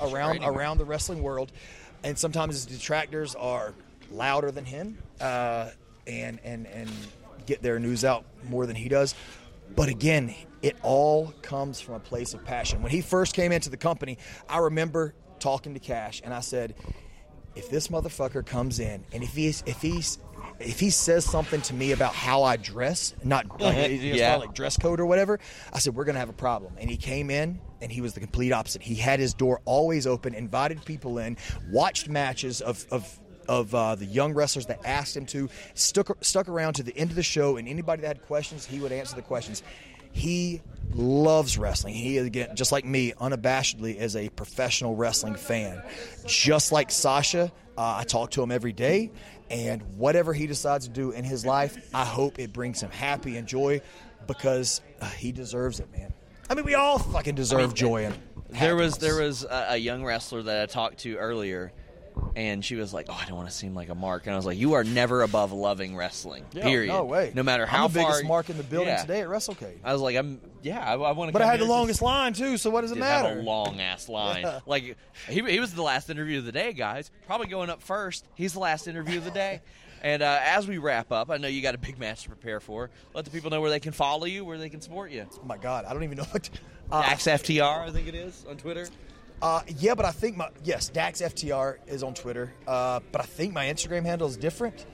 around 0.01 0.38
anywhere. 0.38 0.54
around 0.54 0.77
the 0.77 0.86
wrestling 0.86 1.21
world, 1.21 1.51
and 2.04 2.17
sometimes 2.17 2.56
his 2.56 2.65
detractors 2.65 3.36
are 3.36 3.73
louder 4.12 4.51
than 4.51 4.65
him, 4.65 4.97
uh, 5.19 5.69
and 6.06 6.39
and 6.43 6.67
and 6.67 6.89
get 7.45 7.62
their 7.62 7.80
news 7.80 8.06
out 8.06 8.25
more 8.47 8.65
than 8.65 8.75
he 8.75 8.89
does. 8.89 9.15
But 9.75 9.89
again, 9.89 10.36
it 10.62 10.75
all 10.84 11.34
comes 11.41 11.80
from 11.80 11.95
a 11.95 11.99
place 11.99 12.34
of 12.34 12.43
passion. 12.45 12.82
When 12.84 12.91
he 12.91 13.01
first 13.01 13.34
came 13.34 13.51
into 13.51 13.69
the 13.69 13.77
company, 13.77 14.17
I 14.47 14.60
remember 14.60 15.13
talking 15.39 15.73
to 15.73 15.80
Cash, 15.80 16.21
and 16.23 16.34
I 16.34 16.41
said, 16.41 16.75
"If 17.56 17.69
this 17.69 17.88
motherfucker 17.88 18.45
comes 18.45 18.80
in, 18.80 19.04
and 19.12 19.23
if 19.23 19.32
he's 19.34 19.63
if 19.65 19.82
he's 19.82 20.19
if 20.62 20.80
he 20.80 20.89
says 20.89 21.26
something 21.26 21.62
to 21.63 21.74
me 21.74 21.91
about 21.91 22.13
how 22.13 22.43
I 22.43 22.58
dress, 22.58 23.13
not 23.24 23.60
like, 23.62 23.91
Yeah. 24.02 24.38
like 24.38 24.54
dress 24.54 24.78
code 24.78 25.00
or 25.00 25.06
whatever, 25.06 25.39
I 25.74 25.80
said 25.80 25.95
we're 25.95 26.06
gonna 26.06 26.19
have 26.19 26.30
a 26.30 26.34
problem." 26.34 26.74
And 26.80 26.89
he 26.89 26.97
came 26.97 27.30
in, 27.30 27.60
and 27.82 27.91
he 27.91 28.02
was 28.02 28.13
the 28.13 28.19
complete 28.19 28.52
opposite. 28.52 28.82
He 28.82 28.95
had 28.95 29.19
his 29.19 29.34
door 29.34 29.62
always 29.65 30.06
open, 30.08 30.34
invited 30.34 30.84
people 30.86 31.17
in, 31.17 31.38
watched 31.71 32.10
matches 32.10 32.62
of 32.62 32.86
of 32.91 33.19
of 33.47 33.74
uh, 33.76 33.95
the 33.95 34.06
young 34.06 34.34
wrestlers 34.34 34.67
that 34.67 34.80
asked 34.86 35.17
him 35.17 35.26
to, 35.26 35.50
stuck 35.74 36.15
stuck 36.24 36.47
around 36.47 36.74
to 36.76 36.84
the 36.84 36.95
end 36.97 37.10
of 37.10 37.15
the 37.15 37.24
show, 37.24 37.58
and 37.58 37.67
anybody 37.67 38.02
that 38.04 38.08
had 38.08 38.21
questions, 38.21 38.65
he 38.65 38.80
would 38.80 38.91
answer 38.91 39.15
the 39.15 39.21
questions. 39.21 39.63
He 40.13 40.62
loves 40.93 41.58
wrestling. 41.58 41.93
He 41.93 42.17
again, 42.17 42.56
just 42.56 42.71
like 42.71 42.86
me, 42.86 43.13
unabashedly 43.13 43.95
is 43.95 44.15
a 44.15 44.30
professional 44.30 44.95
wrestling 44.95 45.36
fan. 45.36 45.82
Just 46.28 46.71
like 46.74 46.91
Sasha, 46.91 47.52
uh, 47.78 47.95
I 48.00 48.04
talk 48.04 48.32
to 48.32 48.43
him 48.43 48.52
every 48.52 48.74
day, 48.74 49.10
and 49.52 49.82
whatever 49.98 50.34
he 50.34 50.48
decides 50.48 50.88
to 50.88 50.92
do 50.92 51.12
in 51.12 51.24
his 51.24 51.46
life, 51.46 51.78
I 51.94 52.06
hope 52.06 52.40
it 52.40 52.54
brings 52.54 52.82
him 52.82 52.90
happy 52.90 53.38
and 53.38 53.48
joy 53.48 53.82
because 54.26 54.82
uh, 55.02 55.06
he 55.10 55.32
deserves 55.32 55.80
it, 55.80 55.92
man. 55.92 56.14
I 56.50 56.56
mean, 56.56 56.66
we 56.66 56.76
all 56.76 56.98
fucking 56.98 57.36
deserve 57.36 57.74
joy 57.74 58.06
and 58.06 58.18
There 58.50 58.76
was 58.76 58.98
there 58.98 59.22
was 59.22 59.44
a, 59.44 59.68
a 59.70 59.78
young 59.78 60.04
wrestler 60.04 60.42
that 60.44 60.62
I 60.64 60.66
talked 60.66 61.00
to 61.00 61.16
earlier, 61.18 61.72
and 62.36 62.63
she 62.63 62.76
was 62.76 62.93
like, 62.93 63.08
"Oh, 63.10 63.13
I 63.19 63.26
don't 63.26 63.36
want 63.38 63.50
to 63.50 63.54
seem 63.56 63.74
like 63.76 63.89
a 63.89 63.95
mark," 63.95 64.26
and 64.26 64.34
I 64.34 64.36
was 64.38 64.45
like, 64.45 64.58
"You 64.58 64.74
are 64.74 64.84
never 64.84 65.21
above 65.24 65.52
loving 65.52 65.95
wrestling. 65.95 66.45
Yeah, 66.54 66.63
period. 66.63 66.89
No 66.89 67.04
way. 67.06 67.32
No 67.36 67.43
matter 67.43 67.63
I'm 67.63 67.69
how 67.69 67.88
the 67.88 68.00
biggest 68.00 68.26
mark 68.26 68.50
in 68.50 68.58
the 68.58 68.63
building 68.63 68.89
Yeah. 68.89 69.02
today 69.02 69.21
at 69.21 69.28
WrestleCade. 69.28 69.80
I 69.84 69.93
was 69.93 70.02
like, 70.02 70.15
I'm 70.15 70.39
yeah, 70.62 70.80
I, 70.80 70.93
I 70.93 71.12
want 71.13 71.30
to. 71.30 71.34
But 71.34 71.41
I 71.41 71.47
had 71.47 71.60
the 71.60 71.65
longest 71.65 72.02
line 72.02 72.34
too, 72.34 72.58
so 72.58 72.69
what 72.69 72.82
does 72.82 72.91
it 72.91 72.95
Did 72.95 73.04
have 73.04 73.24
matter? 73.26 73.39
a 73.39 73.43
long 73.43 73.80
ass 73.80 74.08
line. 74.10 74.45
Like 74.65 74.97
he, 75.28 75.41
he 75.41 75.60
was 75.60 75.74
the 75.74 75.82
last 75.84 76.10
interview 76.10 76.39
of 76.39 76.45
the 76.45 76.52
day, 76.52 76.74
guys. 76.74 77.12
Probably 77.28 77.47
going 77.47 77.69
up 77.69 77.82
first. 77.82 78.26
He's 78.36 78.54
the 78.54 78.60
last 78.60 78.88
interview 78.88 79.17
of 79.17 79.26
the 79.26 79.32
day. 79.32 79.62
And 80.04 80.24
uh, 80.24 80.39
as 80.43 80.67
we 80.67 80.80
wrap 80.80 81.12
up, 81.12 81.30
I 81.30 81.38
know 81.38 81.47
you 81.47 81.62
got 81.62 81.76
a 81.76 81.78
big 81.78 82.00
match 82.00 82.24
to 82.24 82.30
prepare 82.30 82.60
for. 82.60 82.89
Let 83.13 83.24
the 83.24 83.30
people 83.30 83.52
know 83.52 83.62
where 83.62 83.69
they 83.69 83.80
can 83.80 83.91
follow 83.91 84.26
you, 84.26 84.43
where 84.43 84.58
they 84.58 84.67
can 84.67 84.82
support 84.82 85.12
you. 85.12 85.28
oh 85.32 85.45
my 85.45 85.58
god, 85.58 85.86
I 85.86 85.93
don't 85.93 86.02
even 86.02 86.17
know 86.17 86.24
what. 86.32 86.41
To, 86.41 86.52
uh, 86.91 87.02
Dax 87.04 87.26
FTR, 87.26 87.88
I 87.88 87.91
think 87.91 88.08
it 88.08 88.15
is 88.15 88.43
on 88.50 88.58
Twitter. 88.58 88.88
Uh, 89.41 89.62
yeah, 89.80 89.95
but 89.95 90.06
I 90.06 90.12
think 90.12 90.38
my 90.38 90.49
yes, 90.63 90.89
Dax 90.89 91.21
FTR 91.21 91.77
is 91.88 92.04
on 92.04 92.13
Twitter. 92.13 92.54
Uh, 92.67 92.99
but 93.12 93.21
I 93.21 93.25
think 93.25 93.54
my 93.54 93.65
Instagram 93.65 94.06
handle 94.06 94.27
is 94.27 94.38
different. 94.38 94.86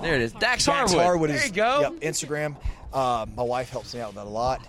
There 0.00 0.14
it 0.14 0.22
is. 0.22 0.32
Dax, 0.32 0.64
Dax 0.64 0.66
Harwood. 0.66 0.96
Harwood 0.96 1.30
there 1.30 1.36
is 1.38 1.46
you 1.46 1.52
go. 1.52 1.80
Yep, 1.80 1.92
Instagram. 2.00 2.56
Uh, 2.92 3.26
my 3.34 3.42
wife 3.42 3.70
helps 3.70 3.94
me 3.94 4.00
out 4.00 4.14
with 4.14 4.16
that 4.16 4.26
a 4.26 4.30
lot. 4.30 4.60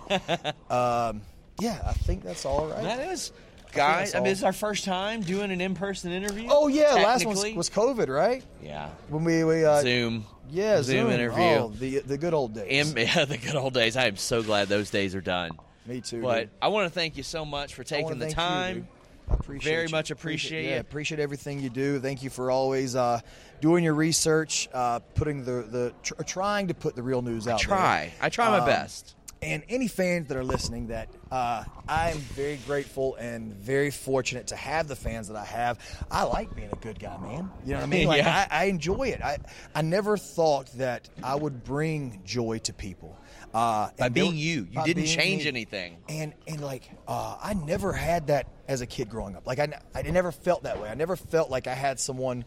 um, 1.10 1.22
yeah, 1.60 1.80
I 1.86 1.92
think 1.92 2.22
that's 2.22 2.44
all 2.44 2.66
right. 2.66 2.82
That 2.82 3.12
is, 3.12 3.32
guys. 3.72 4.12
that's 4.12 4.14
I, 4.14 4.20
mean, 4.20 4.32
it's 4.32 4.42
our 4.42 4.52
first 4.52 4.84
time 4.84 5.22
doing 5.22 5.50
an 5.50 5.60
in-person 5.60 6.12
interview. 6.12 6.48
oh 6.50 6.68
yeah, 6.68 6.94
last 6.94 7.24
one 7.24 7.36
was, 7.36 7.54
was 7.54 7.70
COVID, 7.70 8.08
right? 8.08 8.44
yeah. 8.62 8.90
When 9.08 9.24
we, 9.24 9.44
we 9.44 9.64
uh, 9.64 9.80
Zoom. 9.80 10.26
yeah 10.50 10.82
Zoom 10.82 11.04
Zoom, 11.04 11.10
interview. 11.10 11.42
Oh, 11.42 11.68
the 11.68 12.00
the 12.00 12.18
good 12.18 12.34
old 12.34 12.54
days. 12.54 12.90
And, 12.90 12.98
yeah, 13.14 13.24
the 13.24 13.38
good 13.38 13.54
old 13.54 13.74
days. 13.74 13.96
I 13.96 14.06
am 14.06 14.16
so 14.16 14.42
glad 14.42 14.68
those 14.68 14.90
days 14.90 15.14
are 15.14 15.20
done. 15.20 15.52
Me 15.86 16.00
too. 16.00 16.22
But 16.22 16.40
dude. 16.40 16.50
I 16.60 16.68
want 16.68 16.86
to 16.86 16.90
thank 16.94 17.16
you 17.16 17.22
so 17.22 17.44
much 17.44 17.74
for 17.74 17.84
taking 17.84 18.18
the 18.18 18.26
thank 18.26 18.30
you, 18.30 18.34
time. 18.36 18.74
dude. 18.74 18.86
I 19.28 19.34
appreciate 19.34 19.70
it. 19.70 19.74
Very 19.74 19.86
you. 19.86 19.92
much 19.92 20.10
appreciate 20.12 20.64
yeah, 20.66 20.76
it. 20.76 20.80
appreciate 20.80 21.20
everything 21.20 21.58
you 21.60 21.68
do. 21.70 21.98
Thank 21.98 22.22
you 22.22 22.30
for 22.30 22.50
always 22.50 22.94
uh, 22.94 23.20
doing 23.60 23.82
your 23.82 23.94
research, 23.94 24.68
uh, 24.72 25.00
putting 25.14 25.44
the 25.44 25.62
the 25.68 25.92
tr- 26.02 26.22
trying 26.24 26.68
to 26.68 26.74
put 26.74 26.94
the 26.94 27.02
real 27.02 27.22
news 27.22 27.48
out. 27.48 27.58
there. 27.58 27.66
try. 27.68 28.12
I 28.20 28.28
try 28.28 28.50
my 28.50 28.58
Um, 28.60 28.66
best. 28.66 29.14
And 29.42 29.62
any 29.68 29.86
fans 29.86 30.28
that 30.28 30.36
are 30.38 30.42
listening, 30.44 30.86
that 30.88 31.08
uh, 31.30 31.62
I 31.86 32.10
am 32.10 32.16
very 32.18 32.56
grateful 32.66 33.16
and 33.16 33.52
very 33.52 33.90
fortunate 33.90 34.46
to 34.48 34.56
have 34.56 34.88
the 34.88 34.96
fans 34.96 35.28
that 35.28 35.36
I 35.36 35.44
have. 35.44 35.78
I 36.10 36.22
like 36.24 36.56
being 36.56 36.70
a 36.72 36.76
good 36.76 36.98
guy, 36.98 37.18
man. 37.18 37.50
You 37.64 37.72
know 37.72 37.80
what 37.80 37.82
I 37.82 37.86
mean? 37.86 38.08
Like, 38.08 38.22
Yeah. 38.22 38.46
I, 38.50 38.62
I 38.62 38.64
enjoy 38.64 39.08
it. 39.08 39.20
I 39.22 39.36
I 39.74 39.82
never 39.82 40.16
thought 40.16 40.68
that 40.78 41.10
I 41.22 41.34
would 41.34 41.64
bring 41.64 42.22
joy 42.24 42.58
to 42.60 42.72
people. 42.72 43.18
Uh, 43.54 43.88
By 43.98 44.06
and 44.06 44.14
being 44.14 44.30
there- 44.32 44.38
you. 44.38 44.68
You 44.70 44.84
didn't 44.84 45.06
change 45.06 45.42
me. 45.44 45.48
anything. 45.48 45.96
And 46.08 46.34
and 46.46 46.60
like 46.60 46.90
uh, 47.08 47.36
I 47.42 47.54
never 47.54 47.92
had 47.92 48.26
that 48.26 48.48
as 48.68 48.80
a 48.82 48.86
kid 48.86 49.08
growing 49.08 49.34
up. 49.36 49.46
Like 49.46 49.58
I, 49.58 49.68
I 49.94 50.02
never 50.02 50.32
felt 50.32 50.64
that 50.64 50.80
way. 50.80 50.88
I 50.88 50.94
never 50.94 51.16
felt 51.16 51.50
like 51.50 51.66
I 51.66 51.74
had 51.74 51.98
someone 52.00 52.44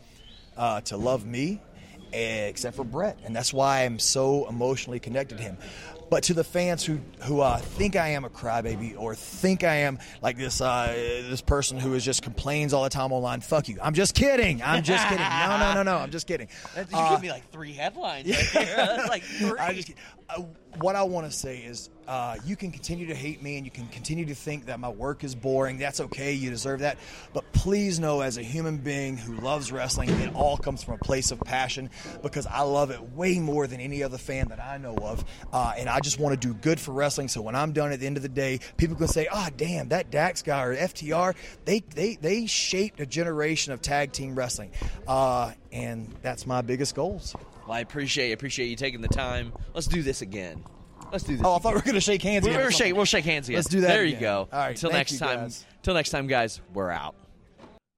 uh, 0.57 0.81
to 0.81 0.97
love 0.97 1.25
me, 1.25 1.61
except 2.13 2.75
for 2.75 2.83
Bret, 2.83 3.17
and 3.25 3.35
that's 3.35 3.53
why 3.53 3.85
I'm 3.85 3.99
so 3.99 4.47
emotionally 4.49 4.99
connected 4.99 5.37
to 5.37 5.43
him. 5.43 5.57
But 6.11 6.23
to 6.23 6.33
the 6.33 6.43
fans 6.43 6.83
who 6.83 6.99
who 7.21 7.39
uh, 7.41 7.57
think 7.59 7.95
I 7.95 8.09
am 8.09 8.25
a 8.25 8.29
crybaby 8.31 8.95
or 8.99 9.13
think 9.13 9.63
I 9.63 9.75
am 9.81 9.99
like 10.23 10.37
this 10.37 10.59
uh, 10.59 10.87
this 11.29 11.39
person 11.41 11.79
who 11.79 11.93
is 11.93 12.03
just 12.03 12.23
complains 12.23 12.73
all 12.73 12.83
the 12.83 12.89
time 12.89 13.11
online, 13.11 13.41
fuck 13.41 13.69
you. 13.69 13.77
I'm 13.81 13.93
just 13.93 14.15
kidding. 14.15 14.61
I'm 14.63 14.81
just 14.83 15.03
kidding. 15.07 15.23
No, 15.23 15.57
no, 15.59 15.73
no, 15.75 15.83
no. 15.83 15.97
I'm 15.97 16.09
just 16.11 16.25
kidding. 16.27 16.47
You 16.75 16.83
Uh, 16.93 17.11
give 17.11 17.21
me 17.21 17.29
like 17.29 17.49
three 17.51 17.73
headlines. 17.73 18.27
Right 18.29 18.49
there. 18.53 18.75
That's 18.75 19.09
like 19.15 19.21
three. 19.23 19.59
I 19.59 19.73
just, 19.73 19.91
what 20.79 20.95
I 20.95 21.03
want 21.03 21.25
to 21.25 21.31
say 21.31 21.57
is, 21.59 21.89
uh, 22.07 22.35
you 22.43 22.55
can 22.55 22.71
continue 22.71 23.05
to 23.07 23.13
hate 23.13 23.43
me 23.43 23.57
and 23.57 23.65
you 23.65 23.71
can 23.71 23.87
continue 23.87 24.25
to 24.25 24.33
think 24.33 24.65
that 24.65 24.79
my 24.79 24.89
work 24.89 25.23
is 25.23 25.35
boring. 25.35 25.77
That's 25.77 25.99
okay. 25.99 26.33
You 26.33 26.49
deserve 26.49 26.79
that. 26.79 26.97
But 27.33 27.51
please 27.53 27.99
know, 27.99 28.21
as 28.21 28.37
a 28.37 28.41
human 28.41 28.77
being 28.77 29.15
who 29.15 29.35
loves 29.35 29.71
wrestling, 29.71 30.09
it 30.09 30.33
all 30.33 30.57
comes 30.57 30.81
from 30.81 30.95
a 30.95 30.97
place 30.97 31.29
of 31.29 31.39
passion 31.41 31.89
because 32.23 32.47
I 32.47 32.61
love 32.61 32.89
it 32.89 33.01
way 33.13 33.39
more 33.39 33.67
than 33.67 33.79
any 33.79 34.01
other 34.01 34.17
fan 34.17 34.47
that 34.49 34.59
I 34.59 34.77
know 34.77 34.95
of. 34.95 35.23
Uh, 35.53 35.73
and 35.77 35.87
I 35.87 35.99
just 35.99 36.19
want 36.19 36.39
to 36.39 36.47
do 36.47 36.55
good 36.55 36.79
for 36.79 36.93
wrestling. 36.93 37.27
So 37.27 37.41
when 37.41 37.55
I'm 37.55 37.73
done 37.73 37.91
at 37.91 37.99
the 37.99 38.07
end 38.07 38.17
of 38.17 38.23
the 38.23 38.29
day, 38.29 38.59
people 38.77 38.95
can 38.95 39.07
say, 39.07 39.27
"Ah, 39.31 39.49
damn, 39.55 39.89
that 39.89 40.09
Dax 40.09 40.41
guy 40.41 40.63
or 40.63 40.75
FTR, 40.75 41.35
they 41.65 41.81
they 41.93 42.15
they 42.15 42.47
shaped 42.47 42.99
a 42.99 43.05
generation 43.05 43.71
of 43.71 43.81
tag 43.81 44.13
team 44.13 44.35
wrestling." 44.35 44.71
Uh, 45.07 45.51
and 45.71 46.11
that's 46.23 46.47
my 46.47 46.61
biggest 46.61 46.95
goals. 46.95 47.35
Well, 47.69 47.77
I 47.77 47.81
appreciate 47.81 48.31
appreciate 48.31 48.65
you 48.65 48.75
taking 48.75 48.99
the 48.99 49.07
time. 49.07 49.53
Let's 49.75 49.85
do 49.85 50.01
this 50.01 50.23
again. 50.23 50.63
Let's 51.11 51.23
do 51.23 51.37
this. 51.37 51.45
Oh, 51.45 51.53
I 51.53 51.59
thought 51.59 51.73
we 51.73 51.77
were 51.77 51.83
going 51.83 51.93
to 51.93 52.01
shake 52.01 52.23
hands. 52.23 52.43
We'll, 52.43 52.55
again 52.57 52.71
shake. 52.71 52.95
We'll 52.95 53.05
shake 53.05 53.25
hands 53.25 53.47
again. 53.47 53.57
Let's 53.57 53.69
do 53.69 53.81
that 53.81 53.89
There 53.89 54.03
you 54.05 54.15
go. 54.15 54.49
All 54.51 54.59
right, 54.59 54.69
Until 54.71 54.89
thank 54.89 55.01
next 55.01 55.11
you, 55.11 55.19
time. 55.19 55.39
guys. 55.41 55.65
Till 55.83 55.93
next 55.93 56.09
time, 56.09 56.25
guys. 56.25 56.61
We're 56.73 56.89
out. 56.89 57.13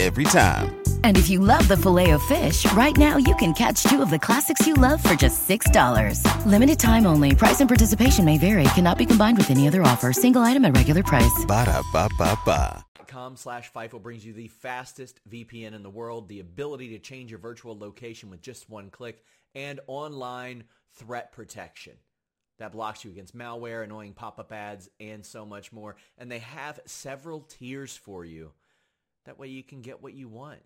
Every 0.00 0.24
time. 0.24 0.74
And 1.04 1.16
if 1.16 1.28
you 1.30 1.38
love 1.40 1.68
the 1.68 1.76
filet 1.76 2.10
of 2.10 2.22
fish, 2.22 2.70
right 2.72 2.96
now 2.96 3.16
you 3.16 3.34
can 3.36 3.52
catch 3.52 3.82
two 3.84 4.02
of 4.02 4.10
the 4.10 4.18
classics 4.18 4.66
you 4.66 4.74
love 4.74 5.02
for 5.02 5.14
just 5.14 5.48
$6. 5.48 6.46
Limited 6.46 6.78
time 6.78 7.06
only. 7.06 7.34
Price 7.34 7.60
and 7.60 7.68
participation 7.68 8.24
may 8.24 8.38
vary. 8.38 8.64
Cannot 8.74 8.98
be 8.98 9.06
combined 9.06 9.38
with 9.38 9.50
any 9.50 9.68
other 9.68 9.82
offer. 9.82 10.12
Single 10.12 10.42
item 10.42 10.64
at 10.64 10.76
regular 10.76 11.02
price. 11.02 11.44
Ba 11.46 11.64
da 11.66 11.82
ba 11.92 12.08
ba 12.18 12.38
ba. 12.44 12.84
com 13.06 13.36
slash 13.36 13.70
Fightful 13.72 14.02
brings 14.02 14.26
you 14.26 14.32
the 14.32 14.48
fastest 14.48 15.20
VPN 15.30 15.72
in 15.74 15.82
the 15.82 15.90
world, 15.90 16.28
the 16.28 16.40
ability 16.40 16.88
to 16.90 16.98
change 16.98 17.30
your 17.30 17.38
virtual 17.38 17.78
location 17.78 18.28
with 18.28 18.40
just 18.40 18.68
one 18.68 18.90
click, 18.90 19.22
and 19.54 19.78
online 19.86 20.64
threat 20.94 21.30
protection. 21.32 21.92
That 22.58 22.72
blocks 22.72 23.04
you 23.04 23.10
against 23.10 23.36
malware, 23.36 23.84
annoying 23.84 24.14
pop-up 24.14 24.52
ads, 24.52 24.88
and 25.00 25.24
so 25.24 25.44
much 25.44 25.72
more. 25.72 25.96
And 26.18 26.30
they 26.30 26.38
have 26.38 26.80
several 26.86 27.40
tiers 27.40 27.96
for 27.96 28.24
you. 28.24 28.52
That 29.24 29.38
way 29.38 29.48
you 29.48 29.62
can 29.62 29.80
get 29.80 30.02
what 30.02 30.14
you 30.14 30.28
want. 30.28 30.60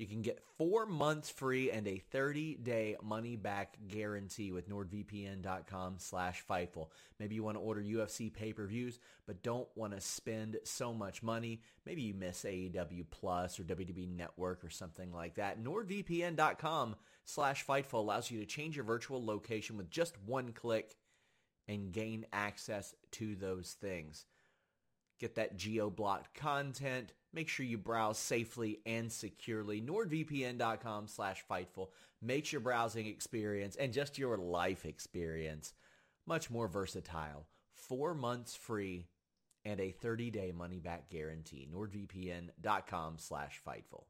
You 0.00 0.06
can 0.06 0.22
get 0.22 0.42
four 0.56 0.86
months 0.86 1.28
free 1.28 1.70
and 1.70 1.86
a 1.86 2.02
30-day 2.10 2.96
money-back 3.02 3.76
guarantee 3.86 4.50
with 4.50 4.66
NordVPN.com 4.66 5.96
slash 5.98 6.42
Fightful. 6.48 6.88
Maybe 7.18 7.34
you 7.34 7.42
want 7.42 7.58
to 7.58 7.62
order 7.62 7.82
UFC 7.82 8.32
pay-per-views, 8.32 8.98
but 9.26 9.42
don't 9.42 9.68
want 9.74 9.92
to 9.92 10.00
spend 10.00 10.56
so 10.64 10.94
much 10.94 11.22
money. 11.22 11.60
Maybe 11.84 12.00
you 12.00 12.14
miss 12.14 12.44
AEW 12.44 13.04
Plus 13.10 13.60
or 13.60 13.64
WWE 13.64 14.08
Network 14.08 14.64
or 14.64 14.70
something 14.70 15.12
like 15.12 15.34
that. 15.34 15.62
NordVPN.com 15.62 16.96
slash 17.26 17.66
Fightful 17.66 17.92
allows 17.92 18.30
you 18.30 18.40
to 18.40 18.46
change 18.46 18.76
your 18.76 18.86
virtual 18.86 19.22
location 19.22 19.76
with 19.76 19.90
just 19.90 20.16
one 20.24 20.54
click 20.54 20.96
and 21.68 21.92
gain 21.92 22.24
access 22.32 22.94
to 23.10 23.36
those 23.36 23.76
things. 23.78 24.24
Get 25.18 25.34
that 25.34 25.58
geo-blocked 25.58 26.32
content. 26.32 27.12
Make 27.32 27.48
sure 27.48 27.64
you 27.64 27.78
browse 27.78 28.18
safely 28.18 28.80
and 28.84 29.10
securely. 29.10 29.80
NordVPN.com 29.80 31.06
slash 31.06 31.44
Fightful 31.48 31.88
makes 32.20 32.52
your 32.52 32.60
browsing 32.60 33.06
experience 33.06 33.76
and 33.76 33.92
just 33.92 34.18
your 34.18 34.36
life 34.36 34.84
experience 34.84 35.72
much 36.26 36.50
more 36.50 36.68
versatile. 36.68 37.46
Four 37.72 38.14
months 38.14 38.56
free 38.56 39.06
and 39.64 39.78
a 39.78 39.94
30-day 40.02 40.52
money-back 40.56 41.08
guarantee. 41.10 41.68
NordVPN.com 41.72 43.14
slash 43.18 43.60
Fightful. 43.66 44.04